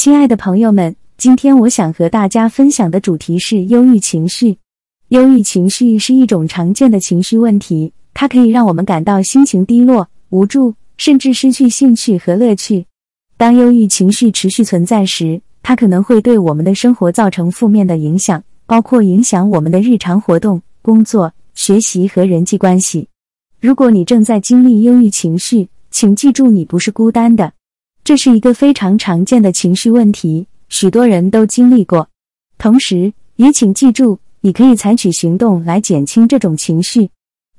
[0.00, 4.56] 亲爱的朋友们，今天我想和大家分享的主题是忧郁情绪。
[5.08, 12.86] 忧郁情绪是一种常见的情绪问题，它可以让我们感到心情低落、无助，甚至失去兴趣和乐趣。
[13.36, 23.08] 当忧郁情绪持续存在时，它可能会对我们的生活造成负面的影响，包括影响我们的日常活动、工作、学习和人际关系。
[23.60, 27.54] 如果你正在经历忧郁情绪，请记住你不是孤单的。
[28.08, 32.08] 这是一个非常常见的情绪问题，许多人都经历过。
[32.56, 37.10] 同时，也请记住，你可以采取行动来减轻这种情绪。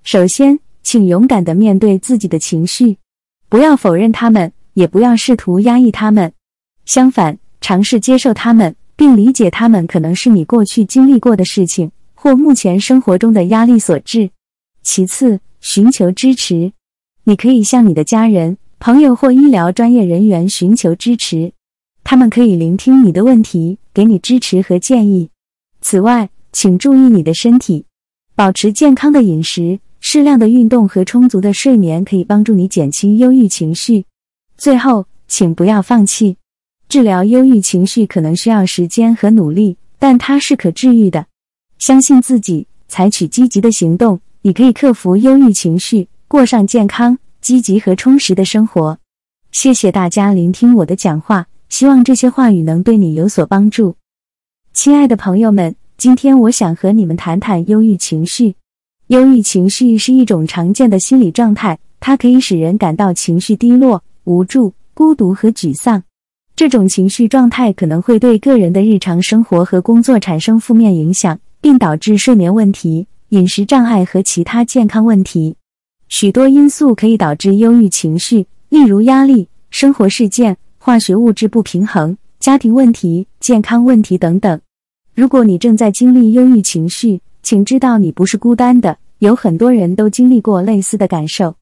[0.02, 2.98] 首先，请勇敢地面对自己的情绪，
[3.48, 6.34] 不要否认他们，也不要试图压抑他们。
[6.84, 14.32] 相反，尝试接受他们，并理解他们可能是你过去经历过的事情，或目前生活中的压力所致。
[14.82, 16.74] 其次，寻求支持，
[17.26, 18.58] 你可以向你的家人。
[18.80, 21.52] 朋友或医疗专业人员寻求支持，
[22.06, 25.30] 他们可以聆听你的问题，给你支持和建议。
[25.82, 27.86] 此外，请注意你的身体，
[28.36, 34.06] 保持健康的饮食、适量的运动和充足的睡眠可以帮助你减轻忧郁情绪。
[34.58, 36.38] 最后，请不要放弃。
[36.88, 41.26] 治疗忧郁情绪可能需要时间和努力，但它是可治愈的。
[41.78, 47.20] 相信自己，采取积极的行动，你可以克服忧郁情绪，过上健康。
[47.42, 48.98] 积极和充实的生活。
[49.52, 53.96] 谢谢大家聆听我的讲话，希望这些话语能对你有所帮助。
[54.74, 58.56] 亲爱的朋友们，今天我想和你们谈谈忧郁情绪。
[59.08, 66.04] 忧郁情绪是一种常见的心理状态，它可以使人感到情绪低落、无助、孤独和沮丧。
[66.56, 75.56] 这种情绪状态可能会对个人的日常生活和工作产生负面影响，并导致睡眠问题、饮食障碍和其他健康问题。
[76.10, 84.60] 许多因素可以导致忧郁情绪，例如压力、生活事件、化学物质不平衡、家庭问题、健康问题等等。
[85.14, 91.56] 如果你正在经历忧郁情绪，请知道你不是孤单的，有很多人都经历过类似的感受。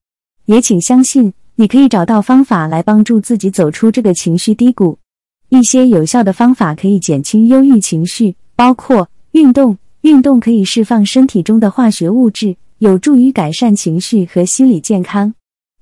[0.46, 4.98] 也请相信，你可以找到方法来帮助自己走出这个情绪低谷。
[5.50, 9.78] 一些有效的方法可以减轻忧郁情绪，包括运动。
[10.02, 12.56] 运动可以释放身体中的化学物质。
[12.80, 15.34] 有助于改善情绪和心理健康。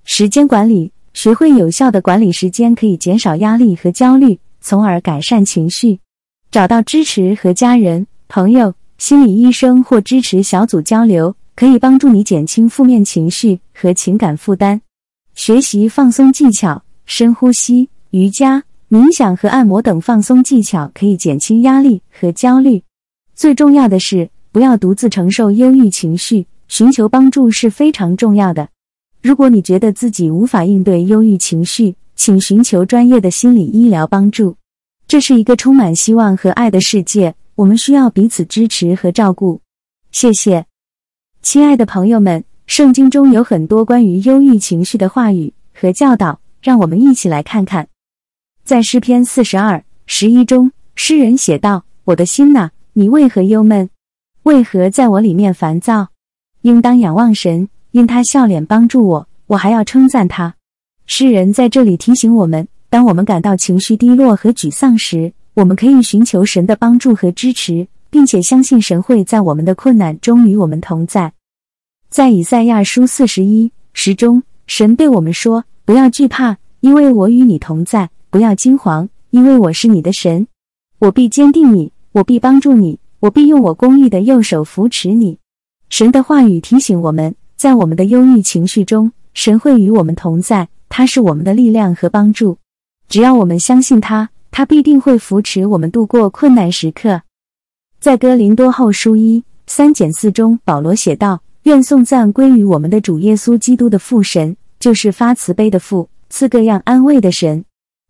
[0.06, 6.00] 时间管理，学会有效的管理时间，可以减少压力和焦虑，从而改善情绪。
[6.50, 14.80] 找到支持和家人、朋友、心理医生或支持小组交流，可以帮助你减轻负面情绪和情感负担。
[15.34, 22.82] 学习放松技巧，深呼吸、瑜伽、冥想和按摩等放松技巧，可以减轻压力和焦虑。
[23.36, 26.48] 最重要的是，不要独自承受忧郁情绪。
[26.68, 28.70] 寻求帮助是非常重要的。
[29.22, 34.56] 如果你觉得自己无法应对忧郁情绪，请寻求专业的心理医疗帮助。
[35.08, 39.62] 这是一个充满希望和爱的世界，我们需要彼此支持和照顾。
[40.12, 40.66] 谢谢，
[41.42, 42.44] 亲爱的朋友们。
[42.68, 47.88] 圣经中有很多关于忧郁情绪的话语和教导，让我们一起来看看。
[48.64, 53.88] 在诗篇四十二十一中，诗人写道：“我的心呐，你为何忧闷？
[54.44, 56.08] 为何在我里面烦躁？”
[56.66, 60.56] 应当仰望神，因他笑脸帮助我，我还要称赞他。
[61.06, 71.34] 诗人在这里提醒我们：当我们感到情绪低落和沮丧时，我们可以寻求神的帮助和支持，并且相信神会在我们的困难中与我们同在。
[72.10, 80.48] 在以赛亚书四十一时中，神对我们说：“不要惧怕，因为我与你同在；不要惊惶，因为我是你的神。
[80.98, 85.38] 我必坚定你，我必帮助你，我必用我公义的右手扶持你。”
[85.90, 92.58] 神的话语提醒我们，在我们的忧郁情绪中，神会与我们同在，他是我们的力量和帮助。
[93.08, 97.22] 只要我们相信他，他必定会扶持我们度过困难时刻。
[98.00, 107.64] 在哥林多后书一三减四中，保罗写道：“愿颂赞归于我们的主耶稣基督的父神，就是发慈悲的父，赐各样安慰的神。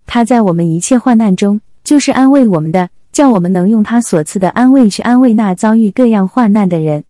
[0.08, 7.04] 他在我们一切患难中，就是安慰我们的，叫我们能用他所赐的安慰去安慰那遭遇各样患难的人。”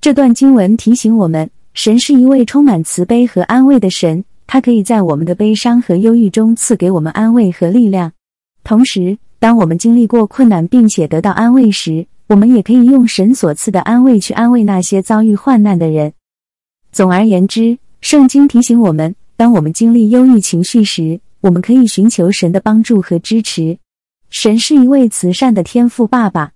[0.00, 8.10] 这段经文提醒我们，神是一位充满慈悲和安慰的神，他可以在我们的悲伤和忧郁中赐给我们安慰和力量。
[8.64, 16.14] 同时，当我们经历过困难并且得到安慰时，我们也可以用神所赐的安慰去安慰那些遭遇患难的人。
[16.90, 23.76] 总而言之，圣经提醒我们，当我们经历忧郁情绪时，我们可以寻求神的帮助和支持。
[24.30, 26.52] 神是一位慈善的天父爸爸。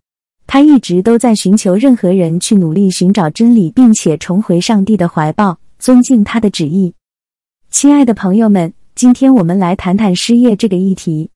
[0.46, 6.94] 他一直都在寻求任何人去努力寻找真理，并且重回上帝的怀抱，尊敬他的旨意。
[7.70, 11.30] 亲爱的朋友们，今天我们来谈谈失业这个议题。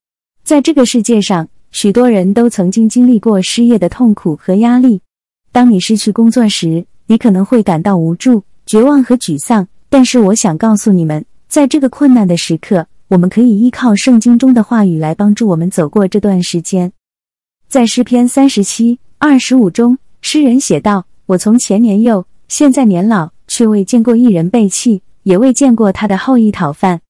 [0.44, 5.02] 在这个世界上，许多人都曾经经历过失业的痛苦和压力。
[5.50, 9.66] 当你失去工作时，你可能会感到无助、绝望和沮丧。
[9.88, 16.92] 但是，我想告诉你们，在这个困难的时刻，我们可以依靠圣经中的话语来帮助我们走过这段时间。
[17.68, 27.02] 在诗篇三十七二十五中，诗人写道：“我从前年幼，现在年老，却未见过一人背弃，也未见过他的后裔讨饭。”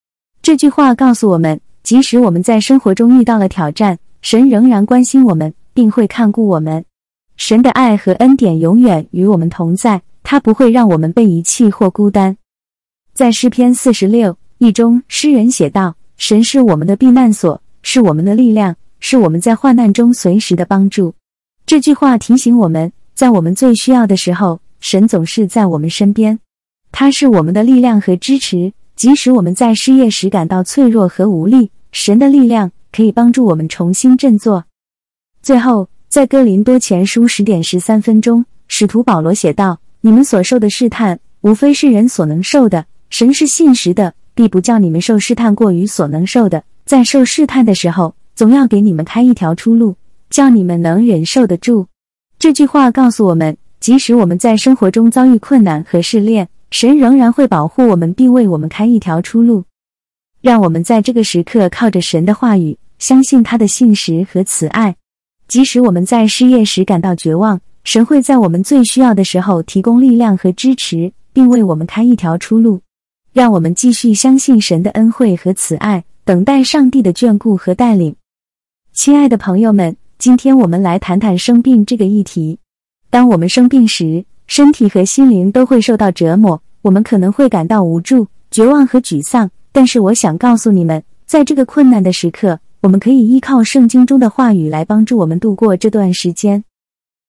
[0.42, 1.60] 这句话告诉我们。
[1.84, 6.84] 即使我们在生活中遇到了挑战，神仍然关心我们，并会看顾我们。
[7.36, 12.36] 神的爱和恩典永远与我们同在，他不会让我们被遗弃或孤单。
[13.14, 21.14] 在诗篇四十六一中，诗人写道：“神是我们的避难所，是我们的力量，是我们在患难中随时的帮助。”
[21.66, 26.38] 这句话提醒我们，在我们最需要的时候，神总是在我们身边。
[26.90, 31.70] 他是我们的力量和支持，即使我们在失业时感到脆弱和无力。
[31.92, 34.64] 神的力量可以帮助我们重新振作。
[35.42, 42.86] 最后，在哥林多前书十点十三分钟，使徒保罗写道：“你们所受的试探，无非是人所能受的。
[43.10, 46.64] 神是信实的，必不叫你们受试探过于所能受的。
[46.84, 49.96] 在受试探的时候，总要给你们开一条出路，
[50.30, 51.88] 叫你们能忍受得住。”
[52.38, 59.64] 这句话告诉我们，即使我们在生活中遭遇困难和试炼，神仍然会保护我们，并为我们开一条出路。
[60.40, 64.94] 让我们在这个时刻靠着神的话语，相信他的信实和慈爱。
[65.48, 72.82] 即使我们在失业时感到绝望，神会在我们最需要的时候提供力量和支持，并为我们开一条出路。
[73.32, 78.14] 让我们继续相信神的恩惠和慈爱，等待上帝的眷顾和带领。
[78.98, 82.58] 亲爱的朋友们，今天我们来谈谈生病这个议题。
[83.10, 89.48] 当我们生病时，身体和心灵都会受到折磨，我们可能会感到无助、绝望和沮丧。
[89.70, 96.64] 但是我想告诉你们，在这个困难的时刻，我们可以依靠圣经中的话语来帮助我们度过这段时间。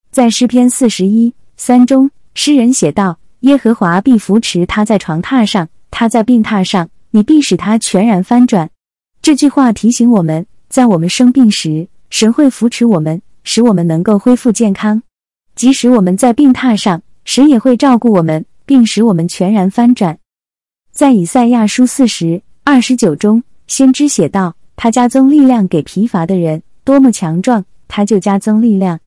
[0.09, 8.71] 在诗篇四十一三中，诗人写道：“耶和华必扶持他在床榻上，他在病榻上，你必使他全然翻转。”
[9.21, 15.01] 这句话提醒我们，在我们生病时，神会扶持我们，使我们能够恢复健康；
[15.55, 20.19] 即使我们在病榻上，神也会照顾我们，并使我们全然翻转。
[20.91, 28.99] 在以赛亚书四十二十九中，先知写道：“他加增力量给疲乏的人，多么强壮，他就加增力量。”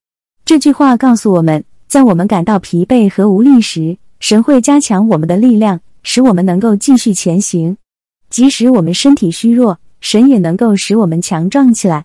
[0.45, 7.77] 这句话告诉我们，在我们感到疲惫和无力时，神会加强我们的力量，使我们能够继续前行。
[8.29, 12.05] 即使我们身体虚弱，神也能够使我们强壮起来。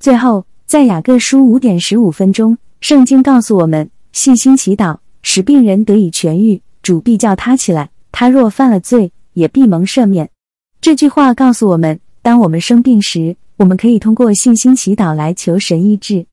[0.00, 7.90] 最后，在雅各书五点十五分钟，圣经告诉我们：信心祈祷，使病人得以痊愈，主必叫他起来。
[8.10, 10.28] 他若犯了罪，也必蒙赦免。
[10.80, 16.26] 这句话告诉我们，当我们生病时，我们可以通过信心祈祷来求神医治。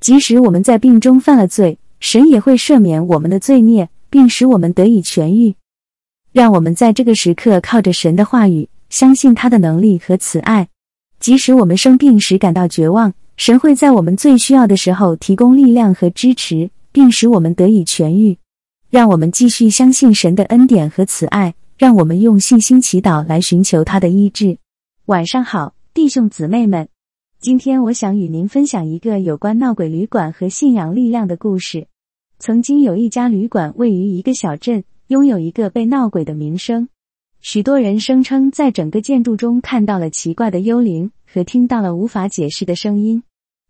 [0.00, 5.54] 即使我们在病中犯了罪，神也会赦免我们的罪孽，并使我们得以痊愈。
[6.32, 10.68] 让我们在这个时刻靠着神的话语，相信他的能力和慈爱。
[11.18, 18.36] 即使我们生病时感到绝望，神会在我们最需要的时候提供力量和支持，并使我们得以痊愈。
[18.90, 24.58] 让我们继续相信神的恩典和慈爱，让我们用信心祈祷来寻求他的医治。
[25.06, 26.86] 晚上好，弟兄姊妹们，
[27.40, 31.86] 今天我想与您分享一个有关闹鬼旅馆和信仰力量的故事。
[32.38, 36.88] 曾经有一家旅馆位于一个小镇，拥有一个被闹鬼的名声。
[37.44, 43.24] 许多人声称在整个建筑中看到了奇怪的幽灵和听到了无法解释的声音。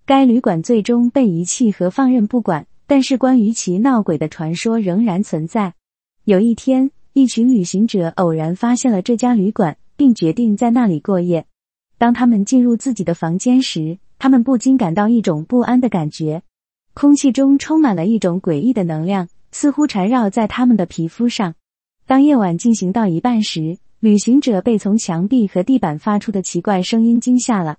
[0.04, 2.66] 该旅馆最终被遗弃和放任不管。
[2.86, 5.72] 但是，关于其闹鬼的传说仍然存在。
[6.24, 11.46] 有一天，一群旅行者偶然发现了这家旅馆，并决定在那里过夜。
[11.96, 16.42] 当他们进入自己的房间时，他们不禁感到一种不安的感觉。
[16.92, 21.54] 空气中充满了一种诡异的能量，似乎缠绕在他们的皮肤上。
[22.06, 27.76] 当夜晚进行到一半时，旅行者被从墙壁和地板发出的奇怪声音惊吓了。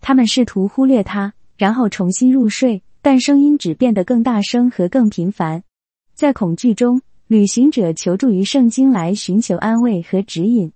[0.00, 2.82] 他们试图忽略它，然后重新入睡。
[3.02, 5.62] 但声音只变得更大声和更频繁，
[6.14, 10.72] 在恐惧中，旅行者求助于圣经来寻求安慰和指引。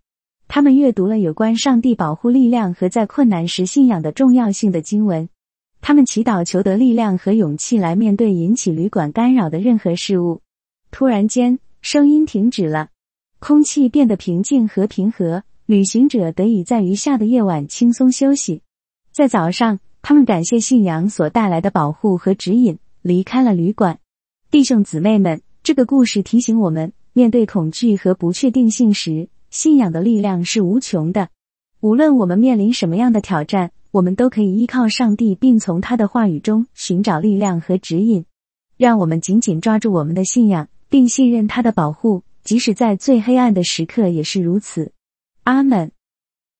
[0.46, 5.26] 他们阅读了有关上帝保护力量和在困难时信仰的重要性的经文。
[5.80, 10.42] 他们祈祷求得力量和勇气来面对引起旅馆干扰的任何事物。
[10.90, 11.58] 突然间，
[11.90, 12.90] 声音停止了，
[13.38, 18.60] 空气变得平静和平和，旅行者得以在余下的夜晚轻松休息。
[19.10, 19.80] 在早上。
[20.02, 23.98] 他们感谢信仰所带来的保护和指引，离开了旅馆。
[24.50, 31.30] 弟兄姊妹们，这个故事提醒我们，面对恐惧和不确定性时，信仰的力量是无穷的。
[31.80, 38.26] 无论我们面临什么样的挑战，我们都可以依靠上帝，并从他的话语中寻找力量和指引。
[38.76, 44.92] 让我们紧紧抓住我们的信仰，并信任他的保护，即使在最黑暗的时刻也是如此。
[45.44, 45.92] 阿门。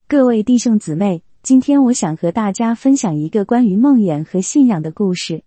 [0.07, 5.43] 各位弟兄姊妹，今天我想和大家分享一个关于梦魇和信仰的故事。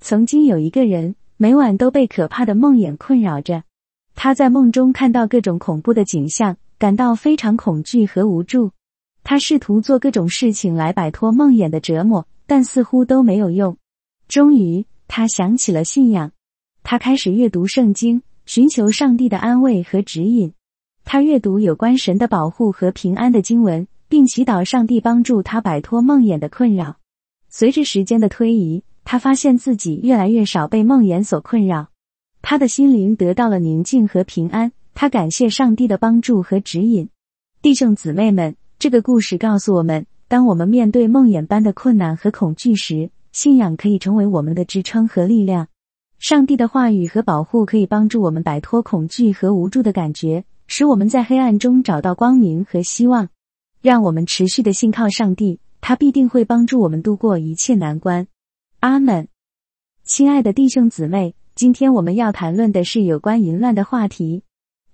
[0.00, 3.64] 曾经有一个人，每晚都被可怕的梦魇困扰着。
[4.14, 8.70] 他在梦中看到各种恐怖的景象，感到非常恐惧和无助。
[9.24, 13.76] 他试图做各种事情来摆脱梦魇的折磨，但似乎都没有用。
[14.28, 16.30] 终于，他想起了信仰。
[16.86, 20.52] 他开始阅读圣经，寻求上帝的安慰和指引。
[21.02, 26.96] 他阅读有关神的保护和平安的经文，并祈祷上帝帮助他摆脱梦魇的困扰。
[27.48, 31.88] 随着时间的推移，他发现自己越来越少被梦魇所困扰，
[32.42, 34.70] 他的心灵得到了宁静和平安。
[34.92, 37.08] 他感谢上帝的帮助和指引。
[37.62, 38.54] 弟兄姊妹们。
[38.76, 45.68] 这个故事告诉我们，当我们面对梦魇般的困难和恐惧时，信仰可以成为我们的支撑和力量。
[46.26, 53.28] 上帝的话语和保护可以帮助我们摆脱恐惧和无助的感觉，使我们在黑暗中找到光明和希望。
[53.82, 58.26] 让我们持续的信靠上帝，他必定会帮助我们度过一切难关。
[58.80, 59.28] 阿门。
[60.02, 64.44] 亲爱的弟兄姊妹，今天我们要谈论的是有关淫乱的话题。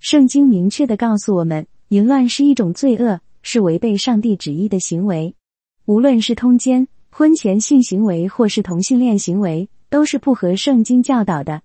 [0.00, 3.20] 圣经明确的告诉我们，淫乱是一种罪恶。
[3.42, 5.36] 是违背上帝旨意的行为，
[5.84, 11.62] 无论是通奸、婚前性行为，或是同性恋行为，都是不合圣经教导的。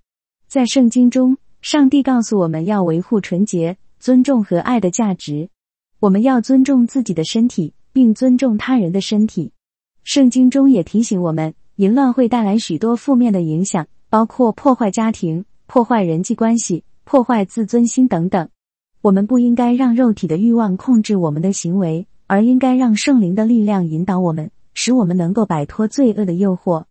[0.47, 5.49] 在圣经中，上帝告诉我们要维护纯洁、尊重和爱的价值。
[5.99, 9.51] 我们要尊重自己的身体，并尊重他人的身体。
[10.03, 18.49] 圣经中也提醒我们，淫乱会带来许多负面的影响，包括破坏家庭、破坏人际关系、破坏自尊心等等。
[19.01, 26.85] 我们不应该让肉体的欲望控制我们的行为，而应该让圣灵的力量引导我们，使我们能够摆脱罪恶的诱惑。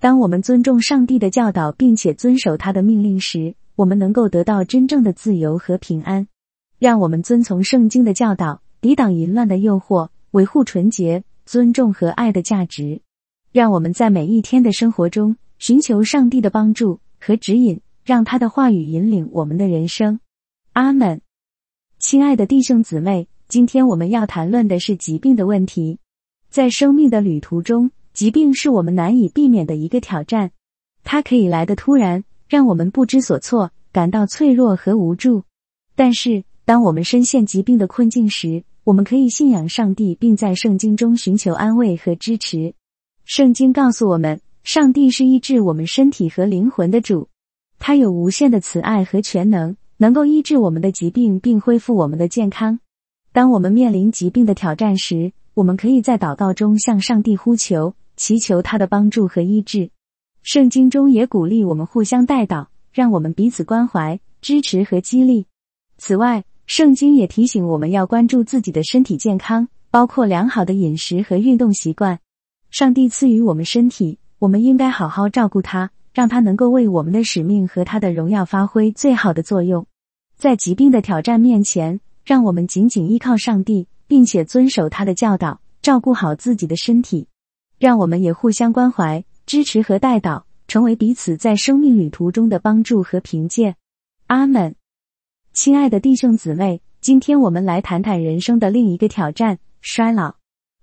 [0.00, 6.28] 当我们尊重上帝的教导，并且遵守他的命令时，我们能够得到真正的自由和平安。
[6.78, 13.00] 让我们遵从圣经的教导，抵挡淫乱的诱惑，维护纯洁、尊重和爱的价值。
[13.50, 20.20] 让我们在每一天的生活中寻求上帝的帮助和指引，让他的话语引领我们的人生。
[20.74, 21.20] 阿门。
[21.98, 25.98] 亲爱的弟兄姊妹，今天我们要谈论的是疾病的问题。
[26.48, 30.50] 在生命的旅途中，疾病是我们难以避免的一个挑战。
[31.04, 35.44] 它可以来的突然，让我们不知所措，感到脆弱和无助。
[35.94, 42.74] 但是，当我们深陷疾病的困境时，我们可以信仰上帝，并在圣经中寻求安慰和支持。
[43.24, 47.28] 圣经告诉我们，上帝是医治我们身体和灵魂的主，
[47.78, 49.76] 他有无限的慈爱和全能。
[49.98, 52.80] 能够医治我们的疾病并恢复我们的健康。
[53.32, 59.88] 当我们面临疾病的挑战时，我们可以在祷告中向上帝呼求，祈求他的帮助和医治。
[60.42, 65.46] 圣经中也鼓励我们互相代祷，让我们彼此关怀、支持和激励。
[65.96, 72.18] 此外，圣经也提醒我们要关注自己的身体健康，包括良好的饮食和运动习惯。
[72.70, 75.90] 上帝赐予我们身体，我们应该好好照顾它。
[76.14, 79.86] 让他能够为我们的使命和他的荣耀发挥最好的作用。
[80.36, 87.28] 在疾病的挑战面前，让我们紧紧依靠上帝，并且遵守他的教导，照顾好自己的身体。
[87.78, 93.76] 让我们也互相关怀、支持和带导，成为彼此在生命旅途中的帮助和凭借。
[94.26, 94.74] 阿门。
[95.52, 100.34] 亲爱的弟兄姊妹，今天我们来谈谈人生的另一个挑战——衰老。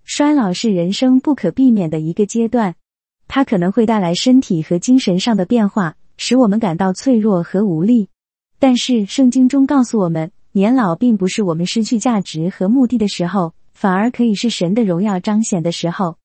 [0.06, 2.76] 衰老是人生不可避免的一个阶段。
[3.28, 8.08] 它可能会带来身体和精神上的变化，使我们感到脆弱和无力。
[8.58, 16.18] 但是圣经中告诉我们，年老并不是我们失去价值和目的的时候，反而可以是神的荣耀彰显的时候。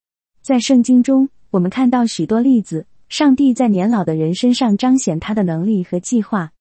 [0.42, 6.52] 在圣经中，我们看到许多例子，上帝在年老的人身上彰显他的能力和计划。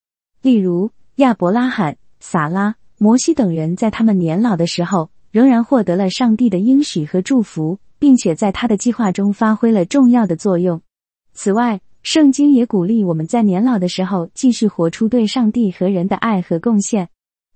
[0.42, 7.80] 例如，亚伯拉罕、撒拉、摩西等人在他们年老的时候，仍然获得了上帝的应许和祝福。
[8.00, 10.82] 并且在他的计划中发挥了重要的作用。
[11.34, 17.10] 此外，圣经也鼓励我们在年老的时候继续活出对上帝和人的爱和贡献。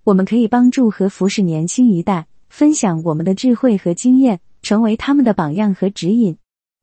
[0.04, 6.38] 我们可以帮助和服侍年轻一代，分享我们的智慧和经验，成为他们的榜样和指引。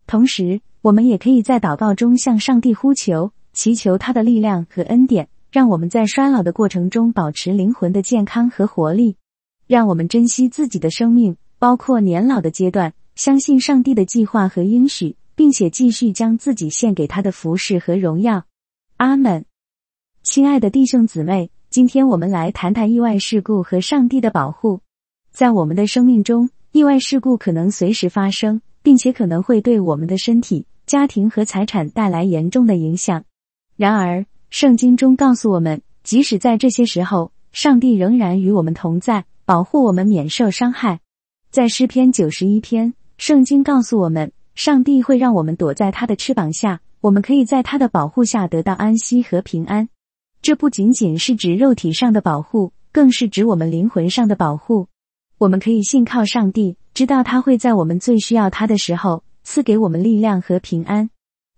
[0.07, 9.17] 同时，我们也可以在祷告中向上帝呼求，祈求他的力量和恩典，让我们在衰老的过程中保持灵魂的健康和活力。
[9.67, 12.93] 让我们珍惜自己的生命，包括年老的阶段。
[13.17, 18.45] 相信上帝的计划和应许，并且继续将自己献给他的服饰和荣耀。
[18.97, 19.45] 阿门。
[20.23, 24.81] 亲爱的弟兄姊妹，今天我们来谈谈意外事故和上帝的保护。
[25.31, 33.25] 在我们的生命中，意外事故可能随时发生，并且可能会对我们的身体、家庭和财产带来严重的影响。
[33.77, 41.01] 然而，圣经中告诉我们，即使在这些时候，上帝仍然与我们同在，保护我们免受伤害。
[41.51, 49.89] 在诗篇九十一篇，圣经告诉我们，上帝会让我们躲在他的翅膀下，我们可以在他的保护下得到安息和平安。
[50.41, 54.87] 这不仅仅是指肉体上的保护，更是指我们灵魂上的保护。
[55.41, 61.09] 我们可以信靠上帝，知道他会在我们最需要他的时候赐给我们力量和平安。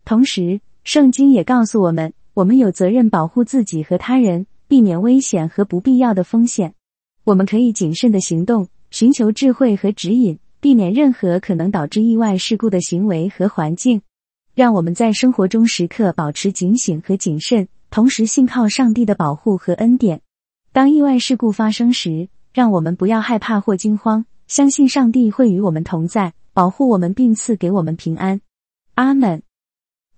[0.04, 6.74] 同时，圣经也告诉我们，我们有责任保护自己和他人，避免危险和不必要的风险。
[7.24, 14.02] 我们可以谨慎的行动，寻求智慧和指引，避免任何可能导致意外事故的行为和环境。
[14.54, 20.20] 让我们在生活中时刻保持警醒和谨慎，同时信靠上帝的保护和恩典。
[20.72, 28.40] 当意外事故发生时，让我们不要害怕或惊慌，相信上帝会与我们同在，保护我们并赐给我们平安。
[28.94, 29.42] 阿门。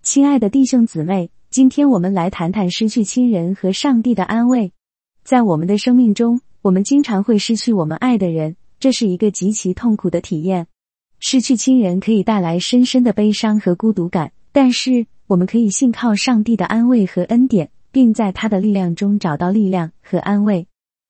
[0.03, 4.73] 亲爱的弟兄姊妹，今天我们来谈谈失去亲人和上帝的安慰。
[5.23, 10.67] 在我们的生命中，我们经常会失去我们爱的人，这是一个极其痛苦的体验。
[11.21, 20.67] 失去亲人可以带来深深的悲伤和孤独感，但是我们可以信靠上帝的安慰和恩典，并在他的力量中找到力量和安慰。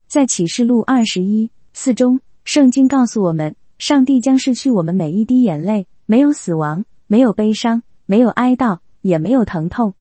[0.07, 9.95] 在启示录二十一四中，圣经告诉我们，上帝将失去我们每一滴眼泪，没有死亡，没有悲伤，没有哀悼，也没有疼痛。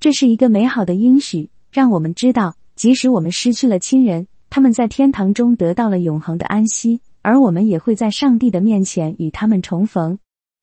[0.00, 10.18] 这是一个美好的应许，让我们知道，即使我们失去了亲人，他们在天堂中得到了永恒的安息，而我们也会在上帝的面前与他们重逢。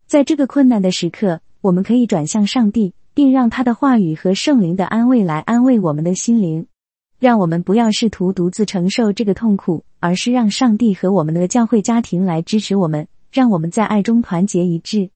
[0.08, 6.68] 在这个困难的时刻，我们可以转向上帝，并让他的话语和圣灵的安慰来安慰我们的心灵。
[7.18, 15.10] 让我们不要试图独自承受这个痛苦，而是让上帝和我们的教会家庭来支持我们，让我们在爱中团结一致。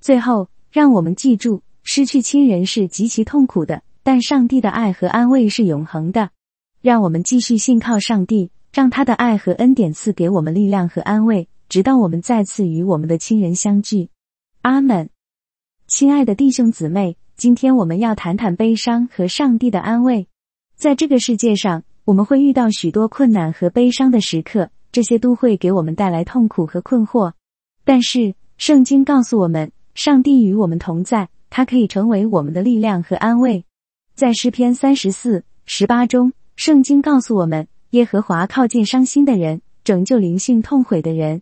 [0.00, 6.30] 最后，让我们记住，失去亲人是极其痛苦的，但上帝的爱和安慰是永恒的。
[6.82, 14.10] 让我们继续信靠上帝，让他的爱和恩典赐给我们力量和安慰，直到我们再次与我们的亲人相聚。
[14.62, 15.08] 阿门。
[15.86, 20.26] 亲爱的弟兄姊妹，今天我们要谈谈悲伤和上帝的安慰。
[20.84, 27.32] 在这个世界上，我们会遇到许多困难和悲伤的时刻，这些都会给我们带来痛苦和困惑。
[27.86, 33.64] 但是，圣经告诉我们，上帝与我们同在，他可以成为我们的力量和安慰。
[34.14, 41.40] 在诗篇三十四十八中，圣经告诉我们，耶和华靠近伤心的人，拯救灵性痛悔的人。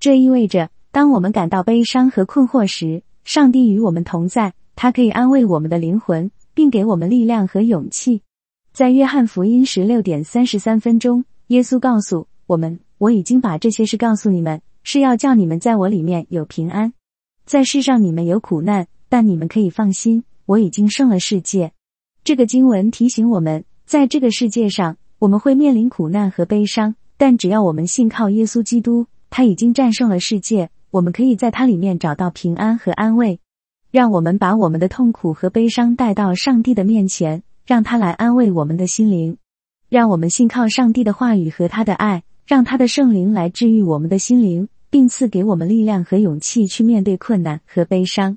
[0.00, 8.22] 这意味着，当我们感到悲伤和困惑时，上帝与我们同在，他可以安慰我们的灵魂，并给我们力量和勇气。
[8.72, 16.92] 在约翰福音十六点三十三分钟，耶稣告诉我们：“我已经把这些事告诉你们，是要叫你们在我里面有平安。
[17.44, 21.72] 在世上你们有苦难，但你们可以放心，我已经胜了世界。”
[22.22, 33.40] 这个经文提醒我们，在这个世界上我们会面临苦难和悲伤，但只要我们信靠耶稣基督，他已经战胜了世界，我们可以在他里面找到平安和安慰。
[33.90, 37.42] 让我们把我们的痛苦和悲伤带到上帝的面前。
[37.70, 39.36] 让他来安慰我们的心灵，
[39.88, 48.36] 让我们信靠上帝的话语和他的爱，让他的圣灵来治愈我们的心灵，并赐给我们力量和勇气去面对困难和悲伤。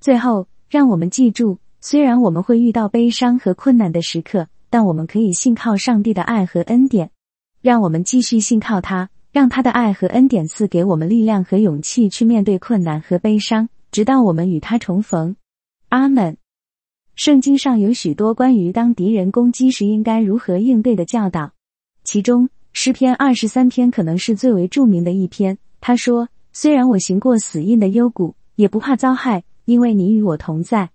[0.00, 7.10] 最后，让我们记住，虽然我们会遇到悲伤和困难的时刻，但我们可以信靠上帝的爱和恩典。
[7.60, 15.36] 让我们继续信靠他，让他的爱和恩典赐给我们力量和勇气去面对困难和悲伤，直到我们与他重逢。
[15.90, 16.38] 阿门。
[17.22, 21.52] 圣经上有许多关于当敌人攻击时应该如何应对的教导，
[22.02, 25.58] 其中诗篇二十三篇可能是最为著名的一篇。
[25.82, 30.88] 他说：“虽然我行过死荫的幽谷，也不怕遭害，因为你与我同在。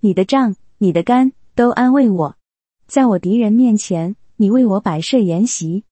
[0.00, 2.34] 你的杖、你的杆都安慰我。
[2.88, 5.84] 在我敌人面前，你为我摆设筵席，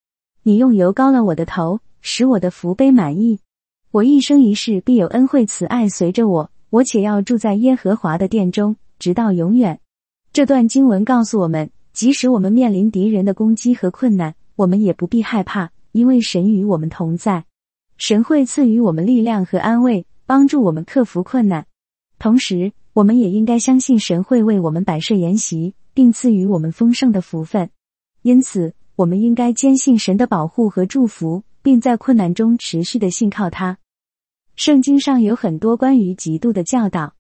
[0.43, 3.39] 你用油膏了我的头，使我的福杯满溢。
[3.93, 9.81] 我一生一世必有恩惠慈爱随着我，我且要住在耶和华的殿中。”直到永远。
[10.33, 17.45] 这段经文告诉我们，即使我们面临敌人的攻击和困难，我们也不必害怕，因为神与我们同在。
[17.97, 21.67] 神会赐予我们力量和安慰，帮助我们克服困难。
[22.19, 27.71] 同时，我们也应该相信神会为我们摆设筵席，并赐予我们丰盛的福分。
[28.21, 33.79] 因此，我们应该坚信神的保护和祝福，并在困难中持续的信靠他。
[34.55, 37.15] 圣经上有很多关于嫉妒的教导，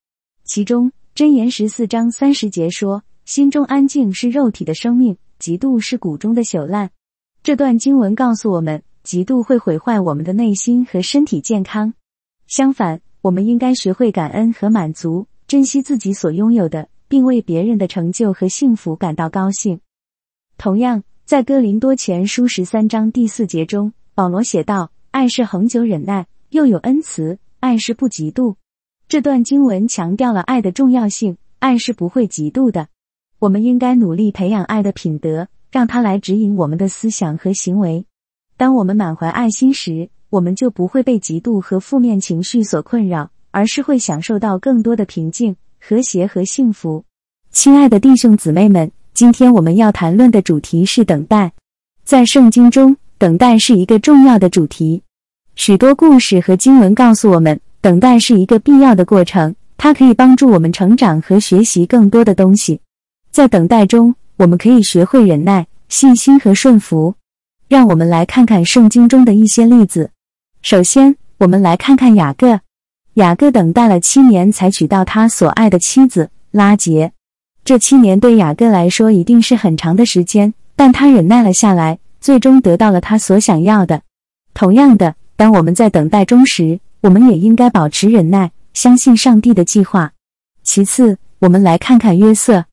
[0.44, 0.92] 其中。
[1.16, 6.90] 箴言十四章三十节说：“心中安静是肉体的生命，嫉妒是骨中的朽烂。”
[7.42, 11.94] 这段经文告诉我们，嫉妒会毁坏我们的内心和身体健康。
[12.48, 19.80] 相反，我们应该学会感恩和满足，珍惜自己所拥有的，并为别人的成就和幸福感到高兴。
[20.58, 28.56] 同样，在哥林多前书十三章第四节中，保罗写道：“爱是恒久忍耐，又有恩慈；爱是不嫉妒。”
[29.08, 32.88] 这段经文强调了爱的重要性，爱是不会嫉妒的。
[33.38, 38.04] 我们应该努力培养爱的品德，让它来指引我们的思想和行为。
[38.56, 47.04] 当我们满怀爱心时，我们就不会被嫉妒和负面情绪所困扰，而是会享受到更多的平静、和谐和幸福。
[47.52, 51.52] 亲爱的弟兄姊妹们，今天我们要谈论的主题是等待。
[52.02, 55.04] 在圣经中，等待是一个重要的主题。
[55.54, 57.60] 许多故事和经文告诉我们。
[57.86, 62.80] 等待是一个必要的过程，它可以帮助我们成长和学习更多的东西。
[63.30, 67.14] 在等待中，我们可以学会忍耐、信心和顺服。
[67.68, 70.10] 让我们来看看圣经中的一些例子。
[70.62, 72.58] 首先，我们来看看雅各。
[73.14, 77.12] 雅各等待了七年才娶到他所爱的妻子拉结。
[77.64, 84.02] 这七年对雅各来说一定是很长的时间，但他忍耐了下来，最终得到了他所想要的。
[84.54, 90.12] 同样的，当我们在等待中时，我们也应该保持忍耐，相信上帝的计划。
[90.62, 92.64] 其次，我们来看看约瑟。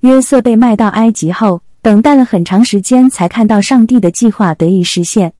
[0.00, 5.32] 约瑟被卖到埃及后，等待了很长时间，才看到上帝的计划得以实现。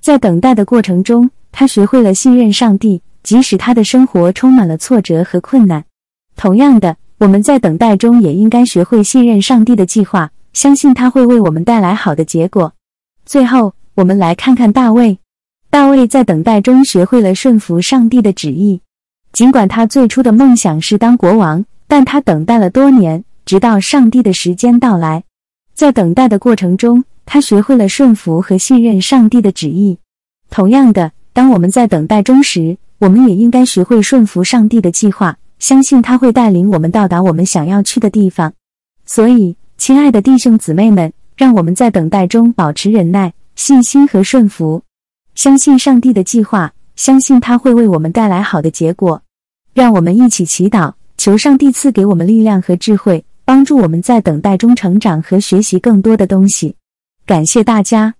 [0.00, 5.84] 在等待的过程中，他学会了信任上帝，即使他的生活充满了挫折和困难。
[6.36, 12.72] 同样的，我们在等待中也应该学会信任上帝的计划，相信他会为我们带来好的结果。
[13.24, 15.18] 最后，我们来看看大卫。
[15.74, 18.80] 大卫在等待中学会了顺服上帝的旨意，
[19.32, 25.24] 尽管他最初的梦想是当国王，但他等待了多年，直到上帝的时间到来。
[25.74, 29.98] 在等待的过程中，他学会了顺服和信任上帝的旨意。
[30.48, 38.52] 同样的，当我们在等待中时，我们也应该学会顺服上帝的计划，相信他会带领我们到达我们想要去的地方。
[39.04, 44.80] 所以，亲爱的弟兄姊妹们，让我们在等待中保持忍耐、信心和顺服。
[45.34, 49.22] 相信上帝的计划，相信他会为我们带来好的结果。
[49.72, 56.76] 让我们一起祈祷，求上帝赐给我们力量和智慧，帮助我们在等待中成长和学习更多的东西。
[57.26, 58.14] 感谢大家，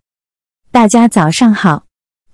[0.72, 1.84] 大家早上好。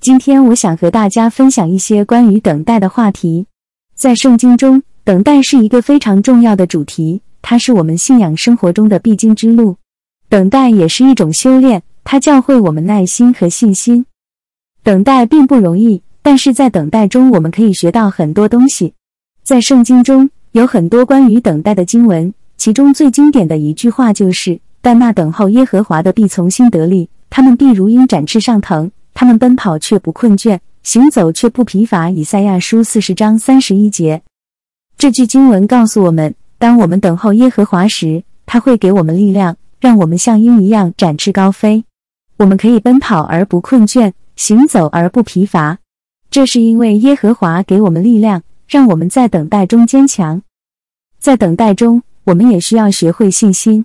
[0.00, 3.46] 今天我想和大家分享一些关于等待的话题。
[3.94, 9.76] 在圣经中，等待是一个非常重要的主题，它是我们信仰生活中的必经之路。
[10.30, 14.06] 等待也是一种修炼，它教会我们耐心和信心。
[14.82, 18.94] 等待并不容易，但是在等待中，我们可以学到很多东西。
[19.42, 34.22] 在圣经中有很多关于等待的经文，其中最经典的一句话就是：“但那等候耶和华的必从心得力，他们必如鹰展翅上腾，他们奔跑却不困倦，行走却不疲乏。”以赛亚书四十章三十一节。
[34.96, 41.84] 这句经文告诉我们，当我们等候耶和华时，他会给我们力量，让我们像鹰一样展翅高飞。
[42.38, 44.12] 我们可以奔跑而不困倦。
[44.40, 45.76] 行走而不疲乏，
[46.30, 50.40] 这是因为耶和华给我们力量，让我们在等待中坚强。
[51.18, 53.84] 在等待中，我们也需要学会信心。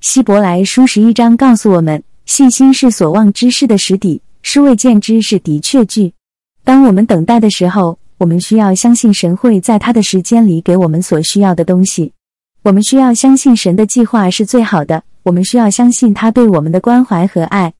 [0.00, 6.12] 希伯来书十一章告诉我们，信心是所望之事的实底，是未见之事的确据。
[6.64, 12.12] 当我们等待的时候，我们需要相信神会在他的时间里给我们所需要的东西。
[12.62, 17.72] 我们需要相信神的计划是最好的，我们需要相信他对我们的关怀和爱。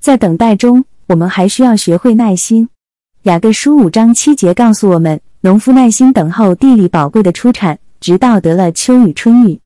[0.00, 0.82] 在等待中。
[1.12, 2.70] 我们还需要学会耐心。
[3.24, 9.60] 雅各书五章七节告诉我们，农夫耐心等候地里宝贵的出产，直到得了秋雨春雨。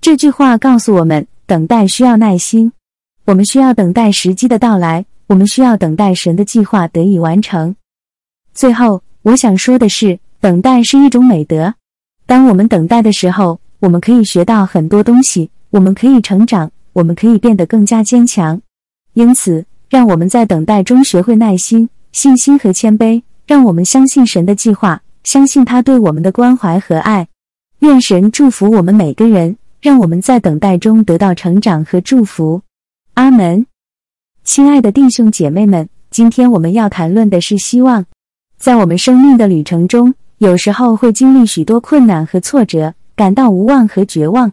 [0.00, 2.70] 这句话告诉我们，等待需要耐心。
[3.24, 7.74] 我们需要等待时机的到来，我们需要等待神的计划得以完成。
[8.54, 11.74] 最后，我想说的是，等待是一种美德。
[12.26, 18.62] 当我们等待的时候，我们可以学到很多东西，我们可以成长，我们可以变得更加坚强。
[19.14, 19.66] 因此。
[19.92, 23.22] 让我们在等待中学会耐心、信心和谦卑。
[23.46, 27.28] 让我们相信神的计划，相信他对我们的关怀和爱。
[27.80, 32.62] 愿神祝福我们每个人，让我们在等待中得到成长和祝福。
[33.12, 33.66] 阿门。
[34.42, 38.06] 亲爱的弟兄姐妹们，今天我们要谈论的是希望。
[38.56, 44.50] 在我们生命的旅程中，有时候会经历许多困难和挫折，感到无望和绝望。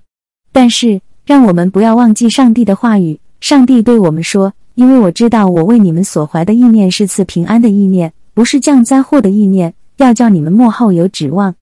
[0.51, 3.21] 但是，让我们不要忘记上帝的话语。
[3.39, 4.51] 上帝对我们说。
[4.79, 11.53] 因为我知道，我为你们所怀的意念是赐平安的意念，不是降灾祸的意念，要叫你们幕后有指望。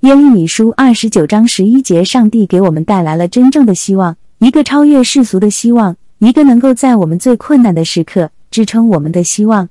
[0.00, 9.68] 耶利米书二十九章十一节，上帝给我们带来了真正的希望，一个超越世俗的希望，一个能够在我们最困难的时刻支撑我们的希望。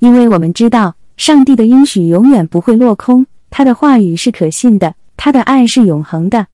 [0.00, 6.48] 因为我们知道，上帝的应许永远不会落空，他的话语是可信的，他的爱是永恒的。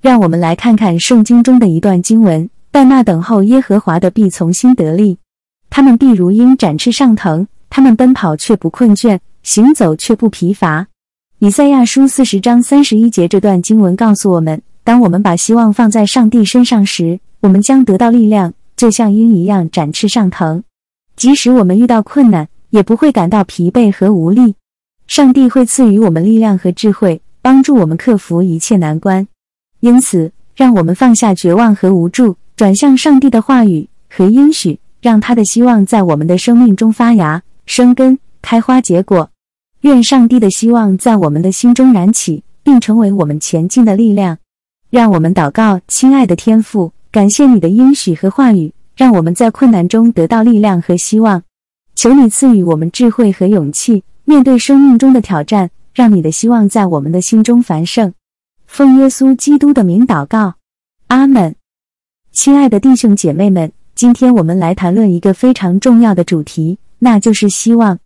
[0.00, 5.18] 让我们来看看圣经中的一段经文：但那等候耶和华的必从心得力，
[5.74, 10.86] 他们必如鹰展翅上腾，他们奔跑却不困倦，行走却不疲乏。
[11.38, 20.62] 以赛亚书四十章三十一节这段经文告诉我们：当我们把希望放在上帝身上时，我们将得到力量，就像鹰一样展翅上腾。
[21.16, 24.54] 即使我们遇到困难，也不会感到疲惫和无力。
[25.06, 29.26] 上帝会赐予我们力量和智慧，帮助我们克服一切难关。
[29.80, 39.28] 因此，让我们放下绝望和无助，转向上帝的话语和应许，让他的希望在我们的生命中发芽、生根、开花、结果。
[39.80, 44.38] 愿上帝的希望在我们的心中燃起，并成为我们前进的力量。
[44.90, 51.42] 让我们祷告，亲爱的天父，感谢你的应许和话语，让我们在困难中得到力量和希望。
[51.96, 58.14] 求你赐予我们智慧和勇气，面对生命中的挑战，让你的希望在我们的心中繁盛。
[58.66, 60.54] 奉耶稣基督的名祷告，
[61.08, 61.56] 阿门。
[62.30, 67.96] 亲爱的弟兄姐妹们，今天我们来谈论一个非常重要的主题，那就是希望。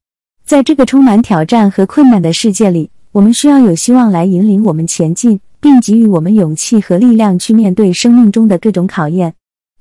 [0.45, 9.33] 在这个充满挑战和困难的世界里，我们需要有希望来引领我们前进，并给予我们勇气和力量去面对生命中的各种考验。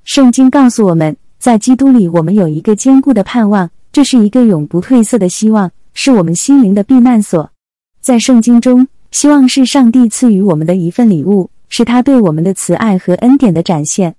[0.05, 7.51] 圣经告诉我们，在基督里，我们有一个坚固的盼望，这是一个永不褪色的希望，是我们心灵的避难所。
[7.99, 14.15] 在圣经中，希望是上帝赐予我们的一份礼物，是他对我们的慈爱和恩典的展现。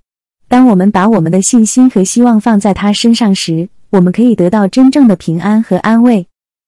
[0.49, 6.27] 当我们把我们的信心和希望放在他身上时，我们可以得到真正的平安和安慰。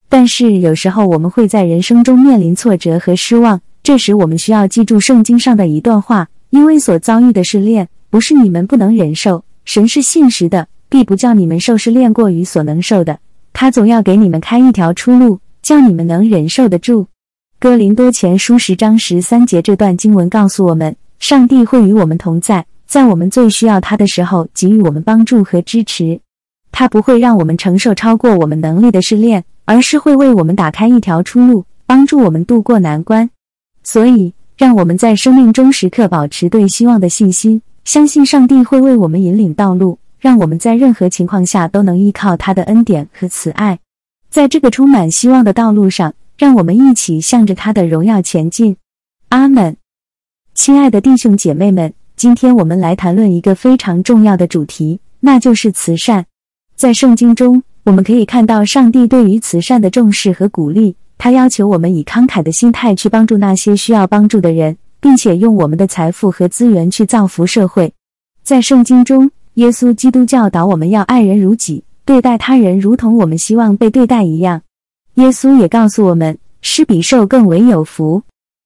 [0.10, 13.20] 但是有时候我们会在人生中面临挫折和失望，这时我们需要记住圣经上的一段话：因为所遭遇的试炼不是你们不能忍受，神是信实的，必不叫你们受试炼过于所能受的。
[13.54, 17.08] 他总要给你们开一条出路，叫你们能忍受得住。
[17.60, 26.20] 哥林多前书十章十三节这段经文告诉我们，上帝会与我们同在，在我们最需要他的时候给予我们帮助和支持。
[26.72, 29.46] 他不会让我们承受超过我们能力的试炼。
[29.70, 33.30] 而是会为我们打开一条出路，帮助我们渡过难关。
[33.84, 43.78] 所以，让我们在生命中时刻保持对希望的信心，相信上帝会为我们引领道路，让我们在任何情况下都能依靠他的恩典和慈爱。
[44.32, 48.76] 在这个充满希望的道路上，让我们一起向着他的荣耀前进。
[49.28, 49.78] 阿门。
[50.56, 56.26] 亲爱的弟兄姐妹们，今天我们来谈论一个非常重要的主题，那就是慈善。
[56.76, 57.64] 在圣经中。
[57.86, 67.92] 我们可以看到上帝对于慈善的重视和鼓励，他要求我们以慷慨的心态去帮助那些需要帮助的人，并且用我们的财富和资源去造福社会。
[68.44, 74.62] 在圣经中，耶稣基督教导我们要爱人如己，对待他人如同我们希望被对待一样。
[75.14, 78.22] 耶稣也告诉我们，施比受更为有福。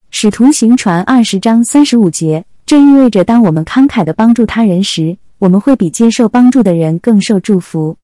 [0.09, 7.97] 使徒行传二十章三十五节，这意味着当我们慷慨地帮助他人时，我们会比接受帮助的人更受祝福。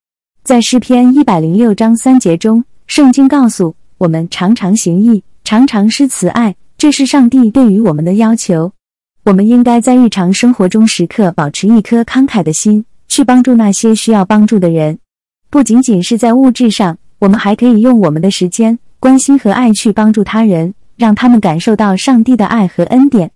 [0.44, 8.74] 在诗篇一百零六章三节中，圣经告诉我们：常常行义，常常施慈爱，这是上帝对于我们的要求。
[9.24, 15.00] 我们应该在日常生活中时刻保持一颗慷慨的心，去帮助那些需要帮助的人。
[15.50, 23.32] 不仅仅是在物质上，我们还可以用我们的时间、关心和爱去帮助他人，让他们感受到上帝的爱和恩典。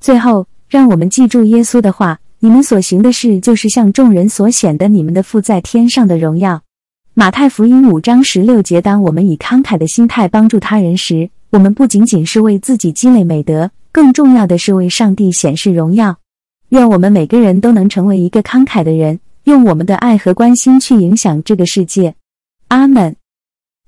[0.00, 2.20] 最后，让我们记住耶稣的话。
[2.38, 6.62] 你们所行的事，就是向众人所显的你们的父在天上的荣耀。
[7.14, 16.18] 马太福音五章十六节：当我们以慷慨的心态帮助他人时，我们不仅仅是为自己积累美德，更重要的是为上帝显示荣耀。
[16.68, 22.14] 愿我们每个人都能成为一个慷慨的人，用我们的爱和关心去影响这个世界。
[22.68, 23.16] 阿门。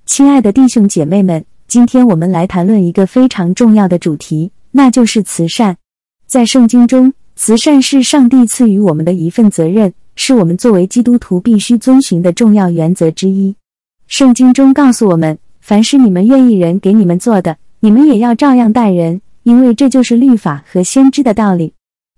[0.07, 5.77] 亲爱的弟兄姐妹们，今天我们来谈论一个非常重要的主题，那就是慈善。
[6.29, 7.13] 在圣经中。
[7.41, 13.55] 慈善是上帝赐予我们的一份责任，是我们作为基督徒必须遵循的重要原则之一。
[14.09, 21.75] 圣经中告诉我们，凡是你们愿意人给你们做的，你们也要照样待人，因为这就是律法和先知的道理。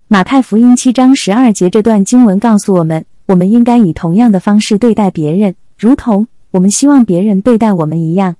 [0.07, 8.35] 马太福音七章十二节这段经文告诉我们，我们应该以同样的方式对待别人，如同我们希望别人对待我们一样。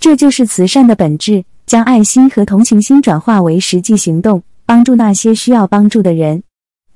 [0.00, 4.42] 这就是慈善的本质，将爱心和同情心转化为实际行动。
[4.64, 6.42] 帮助那些需要帮助的人。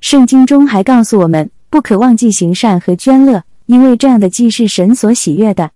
[0.00, 5.70] 圣经中还告诉我们，不可忘记行善和捐乐，因为这样的祭是神所喜悦的。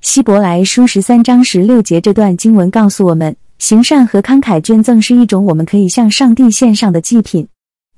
[0.00, 7.48] 希伯来书十三章十六节这段经文告诉我们，行善和慷慨捐赠是一种我们可以向上帝献上的祭品。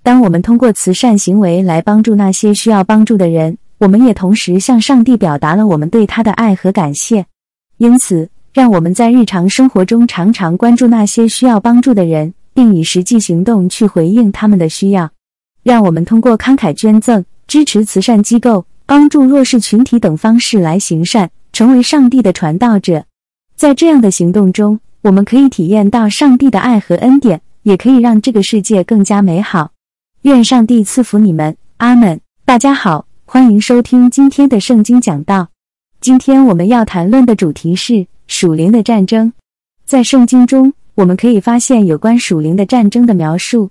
[0.02, 7.26] 当我们通过慈善行为来帮助那些需要帮助的人，我们也同时向上帝表达了我们对他的爱和感谢。
[7.78, 15.10] 因此，让我们在日常生活中常常关注那些需要帮助的人，并以实际行动去回应他们的需要。
[15.62, 23.04] 让我们通过慷慨捐赠、支持慈善机构、帮助弱势群体等方式来行善，成为上帝的传道者。
[23.56, 29.72] 在这样的行动中，我们可以体验到上帝的爱和恩典，也可以让这个世界更加美好。
[30.22, 32.18] 愿上帝赐福你们，阿门。
[32.46, 35.48] 大家好，欢迎收听今天的圣经讲道。
[36.00, 39.32] 今天我们要谈论的主题是属灵的战争。
[39.84, 43.70] 在圣经中，我们可以发现有关属灵的战争的描述。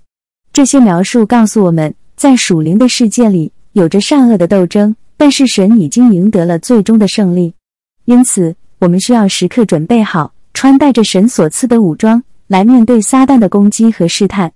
[0.52, 7.52] 这些描述告诉我们在属灵的世界里有着善恶的斗争，但是神已经赢得了最终的胜利。
[8.04, 10.32] 因此，我们需要时刻准备好。
[10.54, 14.50] 穿戴着神所赐的武装来面对撒旦的攻击和试探，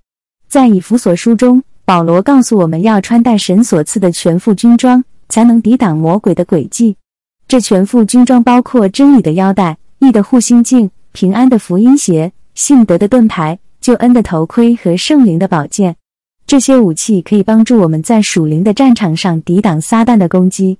[0.47, 6.95] 在以弗所书中，保罗告诉我们要穿戴神所赐的全副军装，才能抵挡魔鬼的诡计。
[7.47, 15.95] 这全副军装包括真理的腰带、义的护心镜、平安的福音鞋、信德的盾牌、救恩的头盔和圣灵的宝剑。
[16.45, 20.79] 这些武器可以帮助我们在属灵的战场上抵挡撒旦的攻击。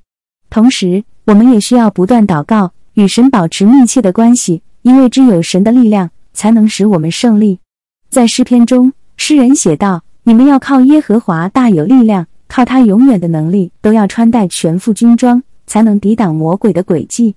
[0.50, 4.64] 同时，我们也需要不断祷告，与神保持密切的关系。
[4.84, 7.60] 因为只有神的力量，才能使我们胜利。
[8.10, 17.36] 在诗篇中，诗人写道：“你们要靠耶和华大有力量，靠他永远的能力，都要穿戴全副军装，才能抵挡魔鬼的诡计。”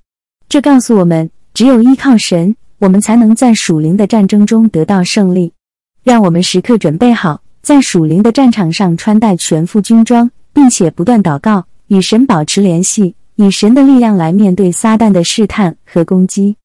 [0.48, 5.54] 这告诉我们，只有依靠神，我们才能在属灵的战争中得到胜利。
[6.02, 16.56] 让我们时刻准备好，在属灵的战场上穿戴全副军装，并且不断祷告，与神保持联系，以神的力量来面对撒旦的试探和攻击。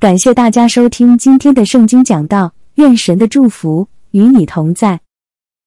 [0.00, 5.00] 感谢大家收听今天的圣经讲道，愿神的祝福与你同在。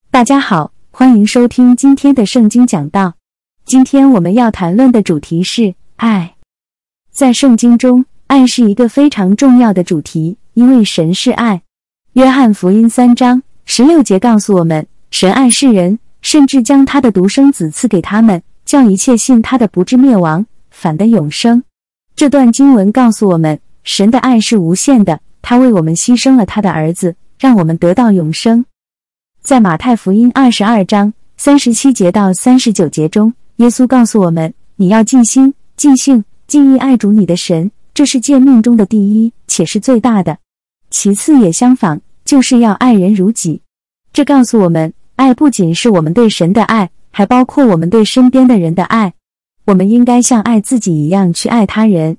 [0.09, 3.13] 大家好，欢迎收听今天的圣经讲道。
[3.63, 6.33] 今天我们要谈论的主题是爱。
[7.11, 11.63] 在圣经中，爱是一个非常重要的主题，因为神是爱。
[12.13, 21.63] 约翰福音三章十六节告诉我们，神爱世人，甚至将他的独生子赐给他们，叫一切信他的不至灭亡，反得永生。
[22.15, 23.59] 这段经文告诉我们。
[23.83, 28.63] 神的爱是无限的，他为我们牺牲了他的儿子，让我们得到永生。
[29.41, 40.38] 在马太福音二十二章三十七节到三十九节中，耶稣告诉我们：你要尽心、尽性、尽意爱主你的神，这是诫命中的第一，且是最大的。
[40.89, 43.62] 其次也相仿，就是要爱人如己。
[44.13, 49.15] 这告诉我们，爱不仅是我们对神的爱，还包括我们对身边的人的爱。
[49.65, 52.15] 我们应该像爱自己一样去爱他人。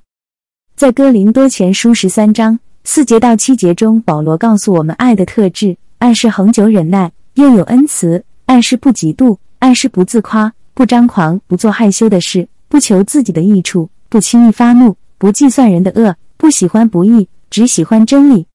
[0.76, 18.46] 在哥林多前书十三章四节到七节中，保罗告诉我们爱的特质：爱是恒久忍耐，又有恩慈；爱是不嫉妒；爱是不自夸，不张狂，不做害羞的事，不求自己的益处，不轻易发怒，不计算人的恶，不喜欢不义，只喜欢真理。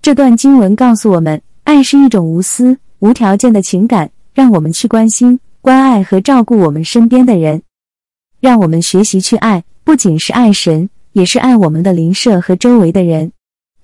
[0.00, 7.62] 这段经文告诉我们，爱是一种无私、无条件的情感，让我们去关心、关爱和照顾我们身边的人。
[8.40, 10.88] 让我们学习去爱，不仅是爱神。
[11.12, 13.30] 也是爱我们的邻舍和周围的人，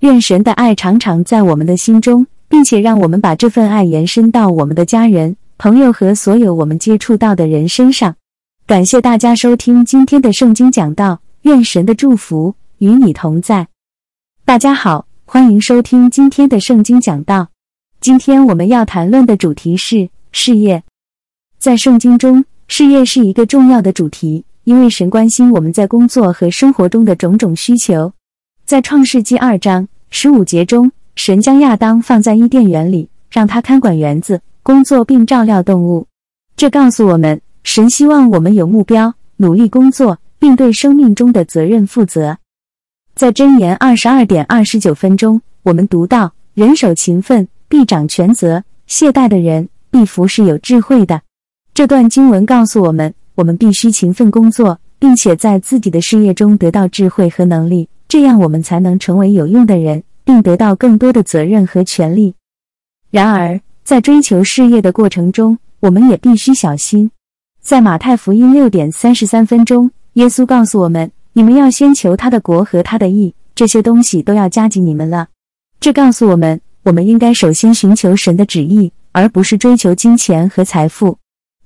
[0.01, 8.17] 愿神的爱常常在我们的心中，并且让我们把这份爱延伸到我们的家人、朋友和所有我们接触到的人身上。
[8.67, 13.67] 感谢大家收听今天的圣经讲道，愿神的祝福与你同在。
[14.45, 17.49] 大家好，欢迎收听今天的圣经讲道。
[17.99, 20.83] 今天我们要谈论的主题是事业。
[21.59, 24.45] 在圣经中，事业是一个重要的主题。
[24.65, 28.13] 因为神关心我们在工作和生活中的种种需求，
[28.67, 36.07] 在创世纪二章十五节中，神将亚当放在伊甸园里，让他看管园子、工作并照料动物。
[36.55, 42.39] 这告诉我们，神希望我们有目标、努力工作，并对生命中的责任负责。
[43.15, 51.23] 在箴言二十二点二十九分钟，我们读到：人手勤奋，必掌权责；懈怠的人，必服侍有智慧的。
[51.73, 53.15] 这段经文告诉我们。
[53.37, 62.35] 我们必须勤奋工作，并且在自己的事业中得到智慧和能力，这样我们才能成为有用的人，并得到更多的责任和权利。
[63.11, 67.11] 然而，在追求事业的过程中，我们也必须小心。
[67.63, 75.29] 在马太福音六点三十三分钟，耶稣告诉我们：“你们要先求他的国和他的义，这些东西都要加给你们了。”
[75.79, 81.19] 这告诉我们，我们应该首先寻求神的旨意，而不是追求金钱和财富。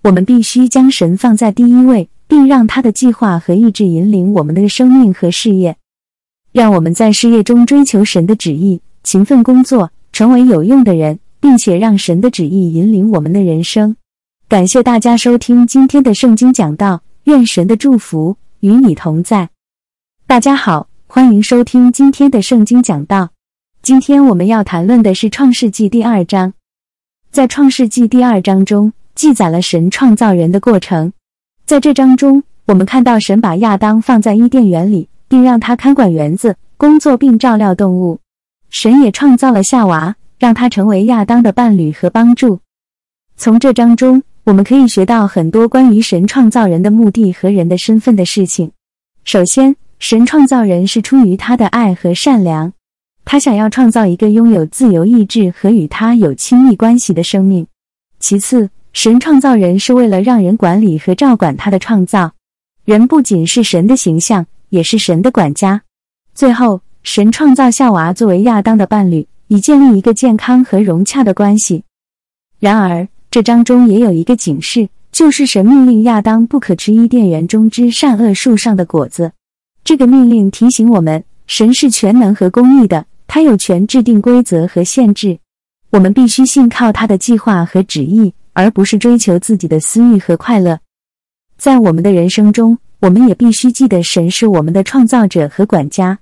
[0.02, 5.76] 我们必须将神放在第一位，并让他的计划和意志引领我们的生命和事业。
[6.52, 13.96] 让我们在事业中追求神的旨意，勤奋工作，成为有用的人，并且让神的旨意引领我们的人生。
[14.46, 19.48] 感谢大家收听今天的圣经讲道，愿神的祝福与你同在。
[20.26, 20.88] 大家好。
[21.06, 23.30] 欢迎收听今天的圣经讲道。
[23.80, 26.52] 今天我们要谈论的是创世纪第二章。
[27.30, 31.14] 在创世纪第二章中，记载了神创造人的过程。
[31.64, 38.20] 在这章中，我们看到神把亚当放在伊甸园里，并让他看管园子、工作并照料动物。
[38.68, 42.60] 神也创造了夏娃，让他成为亚当的伴侣和帮助。
[43.36, 48.70] 从这章中，我们可以学到很多关于神创造人的目的和人的身份的事情。
[49.24, 52.70] 首先，神创造人是出于他的爱和善良，
[53.24, 57.66] 他想要创造一个拥有自由意志和与他有亲密关系的生命。
[58.20, 62.32] 其次，神创造人是为了让人管理和照管他的创造。
[62.84, 65.80] 人不仅是神的形象，也是神的管家。
[66.34, 71.84] 最后，神创造夏娃作为亚当的伴侣，以建立一个健康和融洽的关系。
[72.60, 79.32] 然而，这章中也有一个警示，就是神命令亚当不可吃伊甸园中之善恶树上的果子。
[79.82, 85.36] 这个命令提醒我们，神是全能和公义的，他有权制定规则和限制。
[85.90, 90.78] 我们必须信靠他的计划和旨意，而不是追求自己的私欲和快乐。
[91.58, 96.20] 在我们的人生中，我们也必须记得，神是我们的创造者和管家。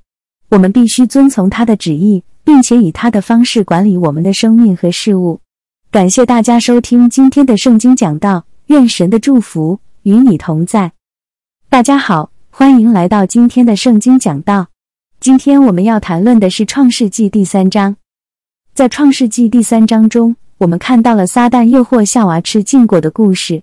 [0.49, 5.42] 我们必须遵从他的旨意，并且以他的方式管理我们的生命和事物。
[5.93, 10.93] 感谢大家收听今天的圣经讲道，愿神的祝福与你同在。
[11.69, 14.69] 大家好，欢迎来到今天的圣经讲道。
[15.21, 17.95] 今天我们要谈论的是创世纪第三章。
[18.73, 23.63] 在创世纪第三章中，我们看到了撒旦诱惑夏娃吃禁果的故事。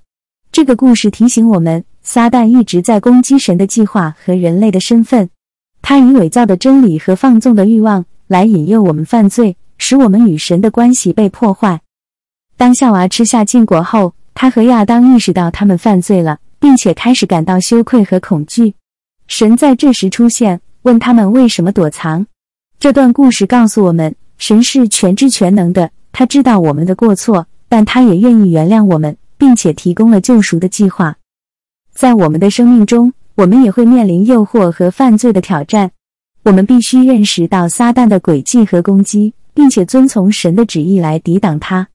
[0.51, 5.27] 这个故事提醒我们，撒旦一直在攻击神的计划和人类的身份。
[5.81, 11.81] 他以伪造的真理和放纵的欲望来引诱我们犯罪，使我们与神的关系被破坏。
[12.59, 18.73] 当夏娃吃下禁果后，他和亚当意识到他们犯罪了，并且开始感到羞愧和恐惧。
[19.27, 22.27] 神在这时出现，问他们为什么躲藏。
[22.77, 31.15] 这段故事告诉我们，神是全知全能的，他知道我们的过错，但他也愿意原谅我们，并且提供了救赎的计划。
[31.93, 35.91] 在我们的生命中，我们也会面临诱惑和犯罪的挑战。
[36.43, 41.87] 我们必须认识到撒旦的诡计和攻击，并且遵从神的旨意来抵挡他。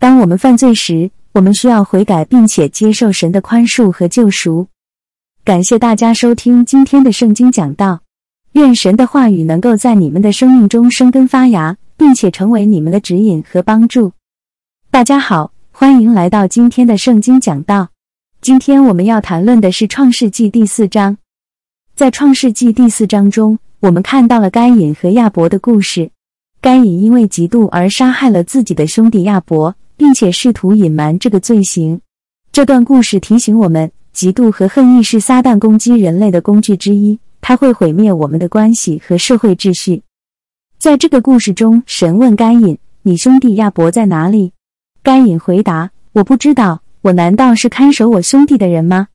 [0.00, 4.68] 当我们犯罪时，我们需要悔改，并且接受神的宽恕和救赎。
[5.44, 7.98] 感谢大家收听今天的圣经讲道，
[8.52, 14.12] 愿神的话语能够在你们的生命中生根发芽，并且成为你们的指引和帮助。
[14.88, 17.88] 大家好，欢迎来到今天的圣经讲道。
[18.40, 21.18] 今天我们要谈论的是创世纪第四章。
[21.96, 26.12] 在创世纪第四章中，我们看到了该隐和亚伯的故事。
[26.60, 29.74] 该隐因为嫉妒而杀害了自己的兄弟亚伯。
[29.98, 32.00] 并且试图隐瞒这个罪行。
[32.50, 40.02] 这段故事提醒我们，嫉妒和恨意是撒旦攻击人类的工具之一，它会毁灭我们的关系和社会秩序。
[40.78, 44.52] 在这个故事中，神问该隐：“你兄弟亚伯在哪里？”
[45.02, 46.80] 该隐回答：“我不知道。
[47.02, 49.08] 我难道是看守我兄弟的人吗？”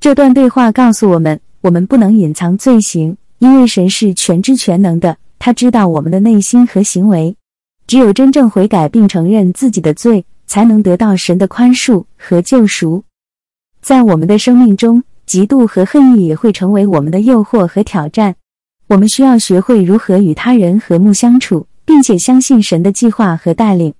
[0.00, 7.36] 这段对话告诉我们，我们不能隐藏罪行，因为神是全知全能的，他知道我们的内心和行为。
[7.88, 13.02] 只有真正悔改并承认自己的罪，才能得到神的宽恕和救赎。
[13.80, 18.36] 在我们的生命中，嫉妒和恨意也会成为我们的诱惑和挑战。
[18.88, 23.94] 我们需要学会如何与他人和睦相处，并且相信神的计划和带领。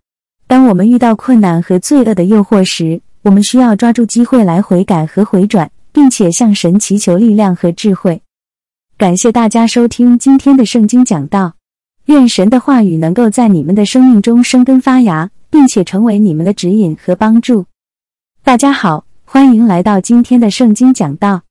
[0.46, 8.20] 当我们遇到困难和罪恶的诱惑时，我们需要抓住机会来悔改和回转，并且向神祈求力量和智慧。
[8.98, 11.57] 感谢大家收听今天的圣经讲道。
[12.08, 17.66] 愿神的话语能够在你们的生命中生根发芽，并且成为你们的指引和帮助。
[18.42, 21.42] 大家好，欢迎来到今天的圣经讲道。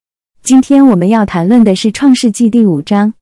[0.42, 3.14] 今天我们要谈论的是创世纪第五章。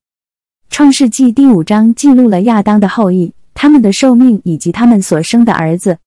[0.70, 5.98] 创世纪第五章记录了亚当的后裔、他们的寿命以及他们所生的儿子。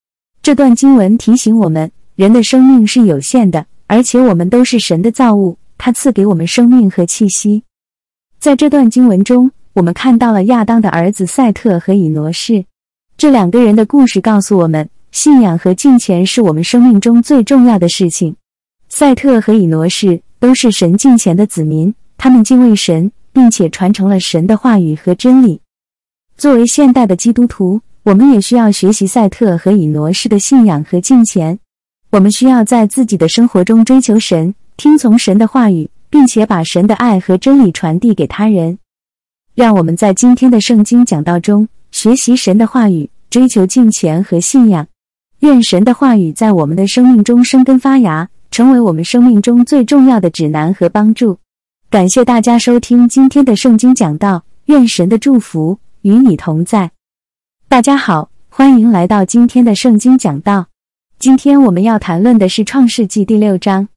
[0.41, 7.61] 这段经文提醒我们，人的生命是有限的，而且我们都是神的造物，他赐给我们生命和气息。
[8.39, 9.51] 在这段经文中。
[9.73, 12.65] 我们看到了亚当的儿子赛特和以挪士
[13.17, 18.35] 这两个人的故事，告诉我们信仰和敬虔是我们生命中最重要的事情。
[18.87, 25.61] 赛特和以挪士都是神敬虔的子民，他们敬畏神，并且传承了神的话语和真理。
[26.37, 31.59] 作为现代的基督徒，我们也需要学习赛特和以挪士的信仰和敬虔。
[32.11, 38.79] 我们需要在自己的生活中追求神，听从神的话语，并且把神的爱和真理传递给他人。
[39.59, 44.87] 让我们在今天的圣经讲道中学习神的话语，追求敬虔和信仰。
[45.39, 51.39] 愿神的话语在我们的生命中生根发芽，成为我们生命中最重要的指南和帮助。
[51.89, 56.91] 感谢大家收听今天的圣经讲道，愿神的祝福与你同在。
[57.67, 60.67] 大家好，欢迎来到今天的圣经讲道。
[61.19, 63.89] 今天我们要谈论的是创世纪第六章。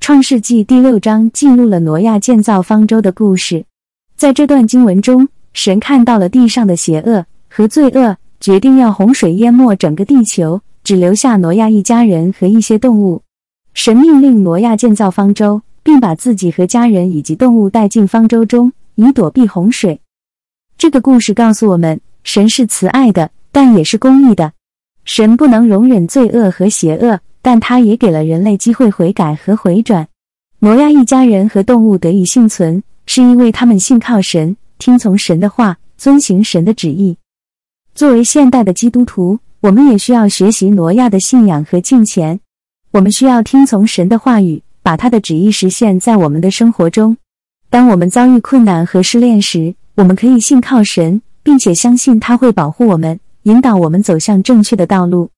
[0.00, 3.64] 创世纪第六章记录了挪亚建造方舟的故事。
[4.22, 13.22] 在这段经文中，神看到了地上的邪恶和罪恶，决定要洪水淹没整个地球，只留下挪亚一家人和一些动物。
[13.74, 15.62] 神命令挪亚建造方舟。
[15.82, 20.00] 并把自己和家人以及动物带进方舟中，以躲避洪水。
[20.78, 24.52] 这个故事告诉我们，神是慈爱的，但也是公义的。
[25.04, 30.06] 神不能容忍罪恶和邪恶，但他也给了人类机会悔改和回转。
[30.60, 37.16] 挪亚一家人和动物得以幸存，是因为他们信靠神，听从神的话，遵行神的旨意。
[37.94, 42.40] 作为现代的基督徒，我们也需要学习挪亚的信仰和敬虔。
[42.92, 44.62] 我们需要听从神的话语。
[44.84, 47.16] 把他的旨意实现在我们的生活中。
[47.70, 55.30] 当我们遭遇困难和失恋时，我们可以信靠神，并且相信他会保护我们，引导我们走向正确的道路。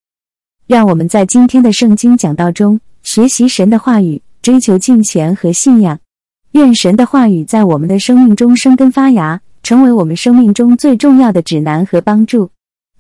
[0.67, 5.99] 让我们在今天的圣经讲道中学习神的话语，追求敬虔和信仰。
[6.55, 12.49] 愿神的话语在我们的生命中生根发芽，成为我们生命中最重要的指南和帮助。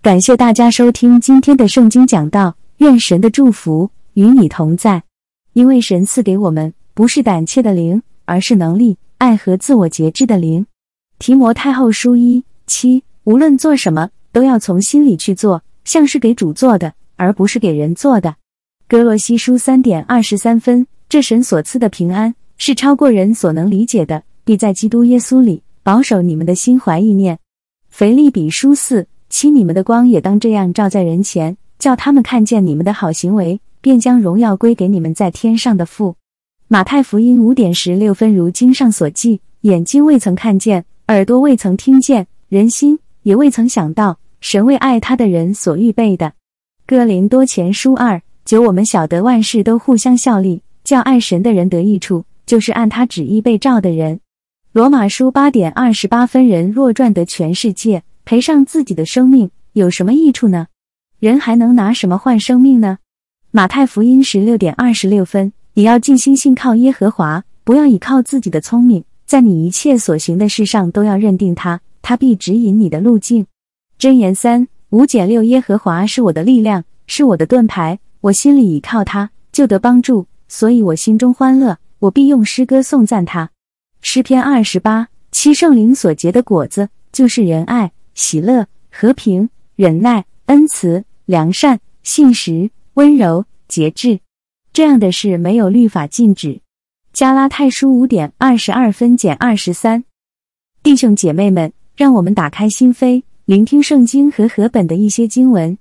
[0.02, 2.56] 感谢大家收听今天的圣经讲道。
[2.78, 5.04] 愿神的祝福与你同在。
[5.52, 10.66] 因为神赐给我们不是胆怯的灵，而是能力、爱和自我节制的灵。
[11.20, 18.34] 提摩太后书一七，无论做什么，都要从心里去做，像是给主做的，而不是给人做的。
[18.88, 27.38] 哥罗西书三点二十三分，这神所赐的平安是超过人所能理解的，必在基督耶稣里保守你们的心怀意念。
[27.88, 33.60] 腓利比书四七，你们的光也当这样照在人前，叫他们看见你们的好行为。
[33.84, 36.16] 便将荣耀归给你们在天上的父。
[36.68, 46.32] 马太福音五点十六分，如经上所记，眼睛未曾看见，耳朵未曾听见，人心也未曾想到，神为爱他的人所预备的。
[46.86, 54.20] 哥林多前书二九，我们晓得万事都互相效力，叫爱神的人得益处，就是按他旨意被召的人。
[54.72, 60.66] 罗马书八点二十八分，人若赚得全世界，赔上自己的生命，有什么益处呢？
[61.20, 62.98] 人还能拿什么换生命呢？
[63.50, 73.46] 马太福音十六点二十六分，你要尽心信靠耶和华，不要倚靠自己的聪明，在你一切所行的事上都要认定他，他必指引你的路径。
[73.98, 83.50] 箴言三五减六，耶和华是我的力量，是我的盾牌，我心里倚靠他，就得帮助，所以我心中欢乐，我必用诗歌颂赞他。
[84.00, 92.70] 诗篇二十八七，圣灵所结的果子，就是仁爱、喜乐、和平、忍耐、恩慈、良善、信实。
[92.94, 94.20] 温柔节制，
[94.72, 96.60] 这样的事没有律法禁止。
[97.12, 100.04] 加拉太书五点二十二分减二十三，
[100.80, 105.76] 弟兄姐妹们，让我们打开心扉，聆听圣经和和本的一些经文。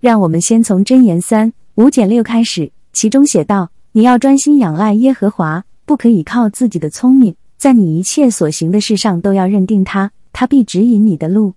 [0.00, 11.54] 让我们先从箴言三五减六开始，其中写道：“你要专心仰赖耶和华，不可以靠自己的聪明，在你一切所行的事上都要认定他，他必指引你的路。”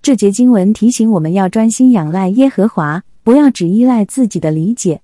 [0.00, 3.02] 这节经文提醒我们要专心仰赖耶和华。
[3.24, 5.02] 不要只依赖自己的理解，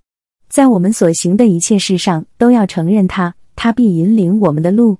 [0.49, 4.99] 在我们所行的一切事上都要承认他，他必引领我们的路。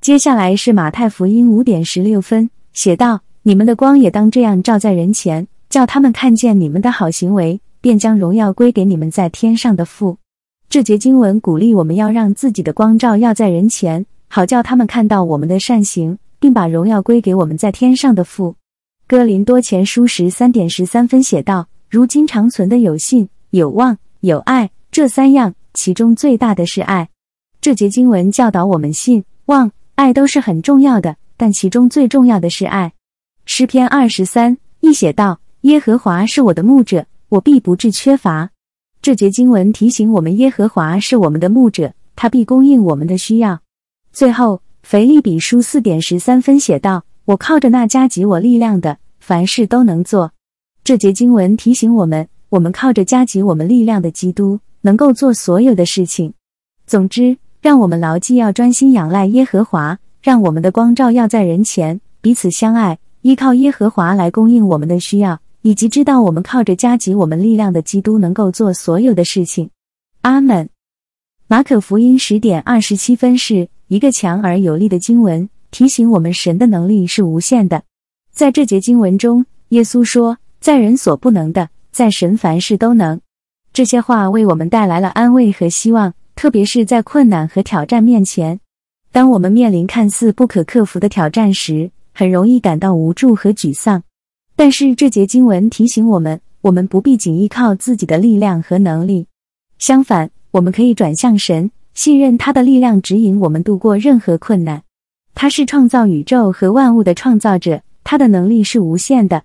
[0.00, 10.16] 接下来是马太福音五点十六分写道：“你们的光也当这样照在人前，叫他们看见你们的好行为，便将荣耀归给你们在天上的父。”
[10.68, 18.56] 这节经文鼓励我们要让自己的光照耀在人前，好叫他们看到我们的善行，并把荣耀归给我们在天上的父。
[19.06, 21.68] 哥林多前书十三点十三分写道。
[21.88, 27.08] 如今长存的有信、有望、有爱，这三样，其中最大的是爱。
[27.60, 32.92] 这节经文教导我们，信、望、爱都是很重要的，但其中最重要的是爱。
[33.44, 38.50] 诗篇二十三一写道：“耶和华是我的牧者，我必不致缺乏。”
[39.06, 43.60] 这节经文提醒我们，耶和华是我们的牧者，他必供应我们的需要。
[44.12, 50.32] 最后，腓利比书四点十三分写道：“我靠着那加给我力量的，凡事都能做。”
[50.82, 56.34] 这节经文提醒我们，我们靠着加给我们力量的基督，能够做所有的事情。
[56.84, 69.68] 总之，让我们牢记要专心仰赖耶和华，让我们的光照耀在人前，彼此相爱，依靠耶和华来供应我们的需要，以及知道我们靠着加给我们力量的基督能够做所有的事情。
[70.20, 70.68] 阿门。
[71.48, 77.82] 马可福音十点二十七分是一个强而有力的经文，提醒我们神的能力是无限的。
[78.30, 80.38] 在这节经文中，耶稣说。
[80.60, 83.20] 在人所不能的，在神凡事都能。
[83.72, 88.58] 这些话为我们带来了安慰和希望，特别是在困难和挑战面前。
[89.12, 94.02] 当我们面临看似不可克服的挑战时，很容易感到无助和沮丧。
[94.56, 99.26] 但是这节经文提醒我们，我们不必仅依靠自己的力量和能力，
[99.78, 104.82] 相反，我们可以转向神，信任他的力量指引我们度过任何困难。
[105.34, 109.42] 他是创造宇宙和万物的创造者，他的能力是无限的，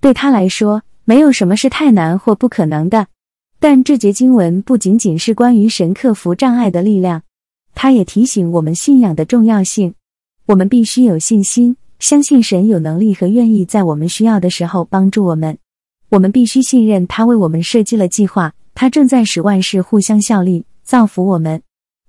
[0.00, 3.08] 对他来说，没有什么是太难或不可能的。
[3.58, 7.22] 但这节经文不仅仅是关于神克服障碍的力量。
[7.74, 9.94] 它也提醒我们信仰的重要性，
[10.46, 15.56] 我们必须有信心，相信神有能力和愿意在我们需要的时候帮助我们。
[16.08, 21.62] 我们必须信任他为我们设计了计划，他正在使万事互相效力，造福我们。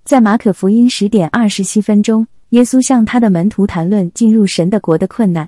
[0.04, 5.48] 在马可福音十点二十七分钟，耶稣向他的门徒谈论进入神的国的困难。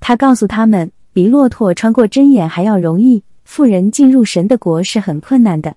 [0.00, 5.74] 他告诉他们，比骆驼穿过针眼还要容易，富人进入神的国是很困难的。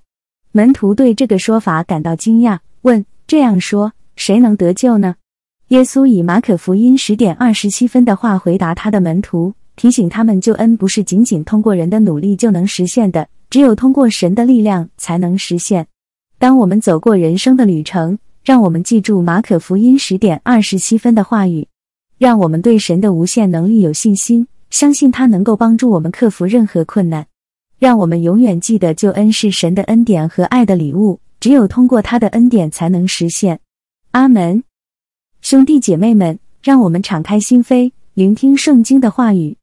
[0.53, 3.05] 门徒对这个说法感到惊讶，问。
[3.27, 5.15] 这样说，谁能得救呢？
[5.69, 15.87] 耶稣以马可福音十点二十七分的话回答他的门徒，提醒他们救恩不是仅仅通过人的努力就能实现的，只有通过神的力量才能实现。
[16.37, 21.67] 当我们走过人生的旅程，让我们记住马可福音十点二十七分的话语，
[22.19, 27.25] 让我们对神的无限能力有信心，相信他能够帮助我们克服任何困难。
[27.79, 31.19] 让我们永远记得救恩是神的恩典和爱的礼物。
[31.39, 33.59] 只有通过他的恩典才能实现。
[34.11, 34.63] 阿门，
[35.45, 39.55] 兄弟姐妹们，让我们敞开心扉，聆听圣经的话语。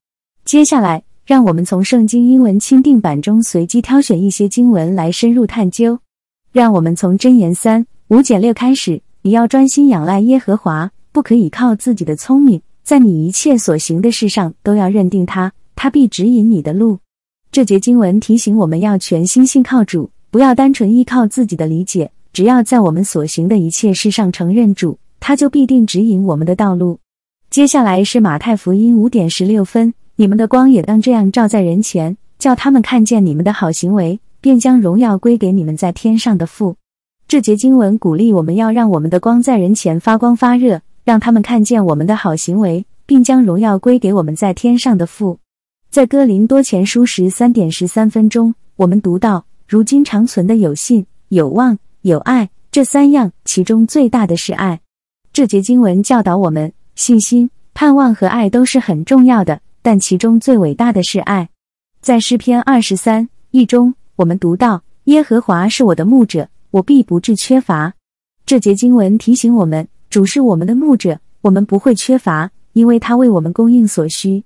[0.45, 5.99] 接下来，让我们从圣经英文钦定版中随机挑选一些经文来深入探究。
[6.53, 9.03] 让我们从箴言三五减六开始。
[9.23, 17.01] 你要专心仰赖耶和华，不可以靠自己的聪明，在你一切所行的事上都要认定他，他必指引你的路。
[17.51, 20.09] 这节经文提醒我们要全心信靠主。
[20.31, 26.99] 不要单纯依靠自己的理解，只要在我们所行的一切事上承认主，他就必定指引我们的道路。
[27.49, 36.75] 接下来是马太福音五点十六分，你们的光也当这样照在人前，叫他们看见你们的好行为，便将荣耀归给你们在天上的父。
[37.29, 45.39] 这节经文鼓励我们要让我们的光在人前发光发热，让他们看见我们的好行为，并将荣耀归给我们在天上的父。
[45.89, 49.45] 在哥林多前书十三点十三分钟，我们读到。
[49.69, 54.81] 如今长存的有信、有望、有爱，这三样，其中最大的是爱。
[55.33, 61.49] 这节经文教导我们，信心、盼望和爱都是很重要的，但其中最伟大的是爱。
[62.03, 67.95] 在诗篇二十三一中，我们读到：“耶和华是我的牧者，我必不致缺乏。”
[68.45, 74.45] 这节经文提醒我们，主是我们的牧者，我们不会缺乏，因为他为我们供应所需。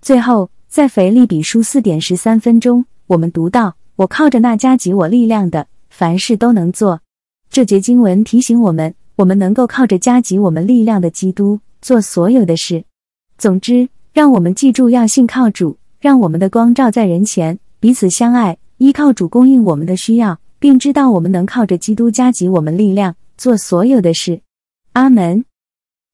[0.00, 3.74] 最后，在腓立比书四点十三分钟，我们读到。
[3.96, 7.00] 我靠着那加给我力量的，凡事都能做。
[7.50, 12.84] 这节经文提醒我们，我们能够靠着加给我们力量的基督做所有的事。
[13.36, 24.40] 总之，让我们记住要信靠主，让我们的光照在人前，彼此相爱，依靠主供应我们的需要，并知道我们能靠着基督加给我们力量做所有的事。
[24.92, 25.44] 阿门。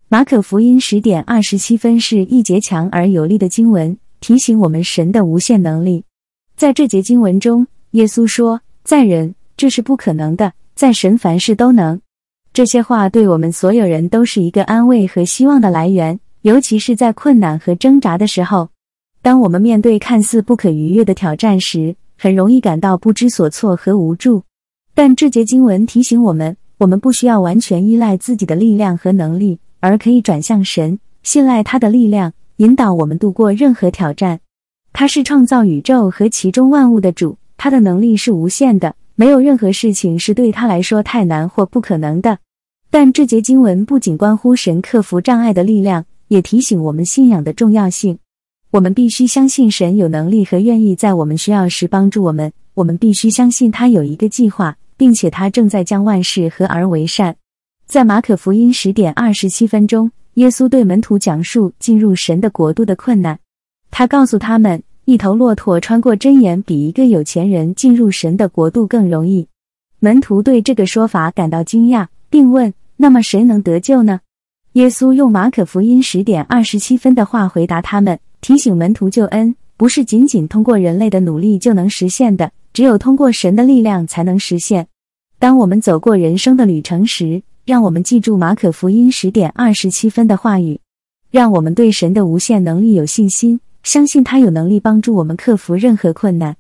[0.09, 6.05] 马可福音十点二十七分是一节强而有力的经文，提醒我们神的无限能力。
[6.57, 7.67] 在这节经文中。
[7.91, 12.01] 耶稣说：“在人这是不可能的，在神凡事都能。”
[12.55, 18.69] 这些话对我们所有人都是一个安慰和希望的来源，尤其是在困难和挣扎的时候。
[19.23, 24.45] 当我们面对看似不可逾越的挑战时，很容易感到不知所措和无助。
[24.95, 34.39] 但这节经文提醒我们，我们不需要完全依赖自己的力量和能力，而可以转向神，信赖他的力量，引导我们度过任何挑战。
[34.93, 37.37] 他是创造宇宙和其中万物的主。
[37.57, 42.39] 他的能力是无限的，没有任何事情是对他来说太难或不可能的。
[42.91, 48.19] 但这节经文不仅关乎神克服障碍的力量，也提醒我们信仰的重要性。
[48.71, 52.53] 我们必须相信神有能力和愿意在我们需要时帮助我们。
[52.75, 57.37] 我们必须相信他有一个计划，并且他正在将万事合而为善。
[57.87, 63.39] 在马可福音十点二十七分钟，耶稣对门徒讲述进入神的国度的困难。
[63.93, 64.83] 他告诉他们。
[65.07, 69.47] 一头骆驼穿过针眼，比一个有钱人进入神的国度更容易。
[69.99, 74.21] 门徒对这个说法感到惊讶，并问：“那么谁能得救呢？”
[74.73, 84.89] 耶稣用马可福音十点二十七分的话回答他们，提醒门徒救恩不是仅仅通过人类的努力就能实现的，只有通过神的力量才能实现。
[85.39, 90.81] 当我们走过人生的旅程时，让我们记住马可福音十点二十七分的话语，
[91.31, 93.61] 让我们对神的无限能力有信心。
[93.85, 96.57] 相信他有能力帮助我们克服任何困难，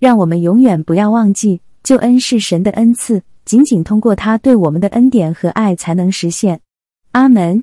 [0.00, 6.60] 让我们永远不要忘记，救恩是神的恩赐，仅仅通过他对我们的恩典和爱才能实现。
[7.12, 7.62] 阿门。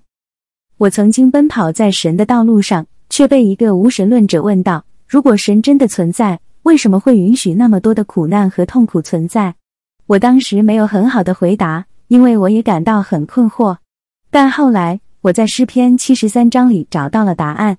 [0.78, 9.55] 我曾经奔跑在神的道路上，却被一个无神论者问道：如果神真的存在，为什么会允许那么多的苦难和痛苦存在？
[10.07, 13.78] 我当时没有很好的回答，因为我也感到很困惑。
[14.30, 17.78] 但后来我在诗篇七十三章里找到了答案。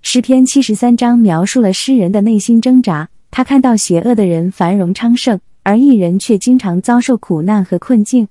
[0.00, 8.28] 诗篇七十三章描述了诗人的内心挣扎，他看到邪恶的人繁荣昌盛，而异人却经常遭受苦难和困境。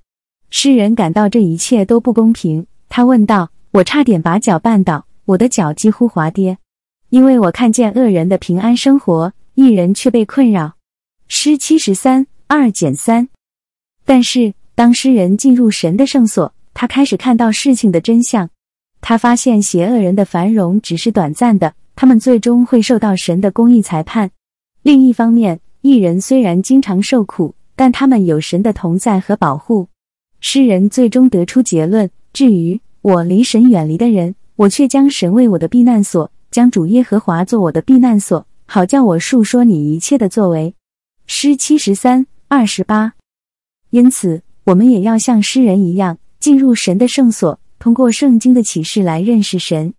[0.49, 6.57] 诗人感到这一切都不公平，他问道：“我差点把脚绊倒，我的脚几乎滑跌，
[7.09, 10.74] 因为我看见恶人的平安生活。”一人却被困扰。
[11.28, 13.28] 诗七十三二减三。
[14.05, 18.51] 但是当诗人进入神的圣所，他开始看到事情的真相。
[19.10, 24.32] 他发现邪恶人的繁荣只是短暂的，他们最终会受到神的公义裁判。
[24.82, 29.88] 另一方面，艺人虽然经常受苦，但他们有神的同在和保护。
[30.41, 38.45] 诗人最终得出结论：至于我离神远离的人，我却将神为我的避难所，将主耶和华做我的避难所。
[38.66, 40.76] 好叫我述说你一切的作为。
[41.26, 43.14] 诗七十三二十八。
[43.91, 49.93] 因此，我们也要像诗人一样，进入神的圣所，通过圣经的启示来认识神。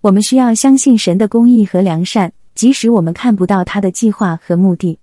[0.00, 4.98] 我们需要相信神的公义和良善，即使我们看不到他的计划和目的。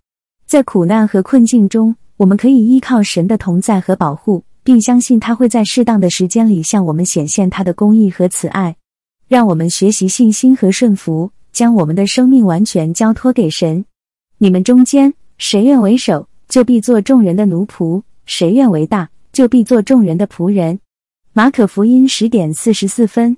[0.45, 8.75] 在苦难和困境中，我们可以依靠神的同在和保护，并相信他会在适当的时间里向我们显现他的公义和慈爱。
[9.27, 11.31] 让我们学习信心和顺服。
[11.51, 13.83] 将我们的生命完全交托给神。
[14.37, 20.79] 你们中间谁愿为首，就必做众人的奴仆；谁愿为大，就必做众人的仆人。
[21.33, 23.37] 马可福音十点四十四分。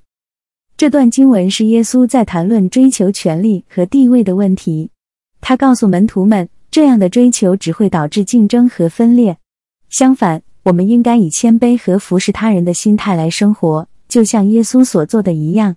[0.76, 4.90] 这段经文是耶稣在谈论追求权力和地位的问题。
[5.42, 9.38] 他告诉门徒们，这样的追求只会导致竞争和分裂。
[9.90, 15.76] 相反，我们应该以谦卑和服侍他人的心态来生活，就像耶稣所做的一样。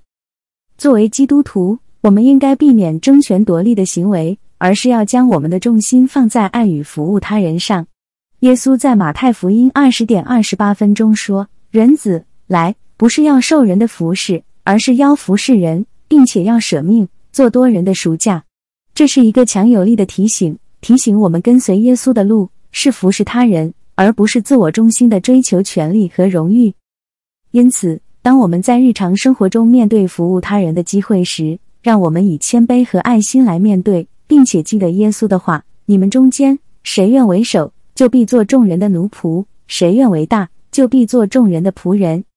[0.79, 1.79] 作为基督徒。
[2.03, 7.85] 我们应该避免争权夺利的行为，而是要将我们的重心放在爱与服务他人上。
[8.41, 18.45] 耶稣在马太福音二十点二十八分钟说：“人子来，不是要受人的服侍，而是要服侍人，并且要舍命做多人的赎价。”
[18.97, 26.73] 这是一个强有力的提醒，提醒我们跟随耶稣的路是服侍他人，而不是自我中心的追求权利和荣誉。
[27.51, 42.23] 因此，当我们在日常生活中面对服务他人的机会时，让我们以谦卑和爱心来面对，并且记得耶稣的话：你们中间谁愿为首，就必做众人的奴仆；谁愿为大，就必做众人的仆人。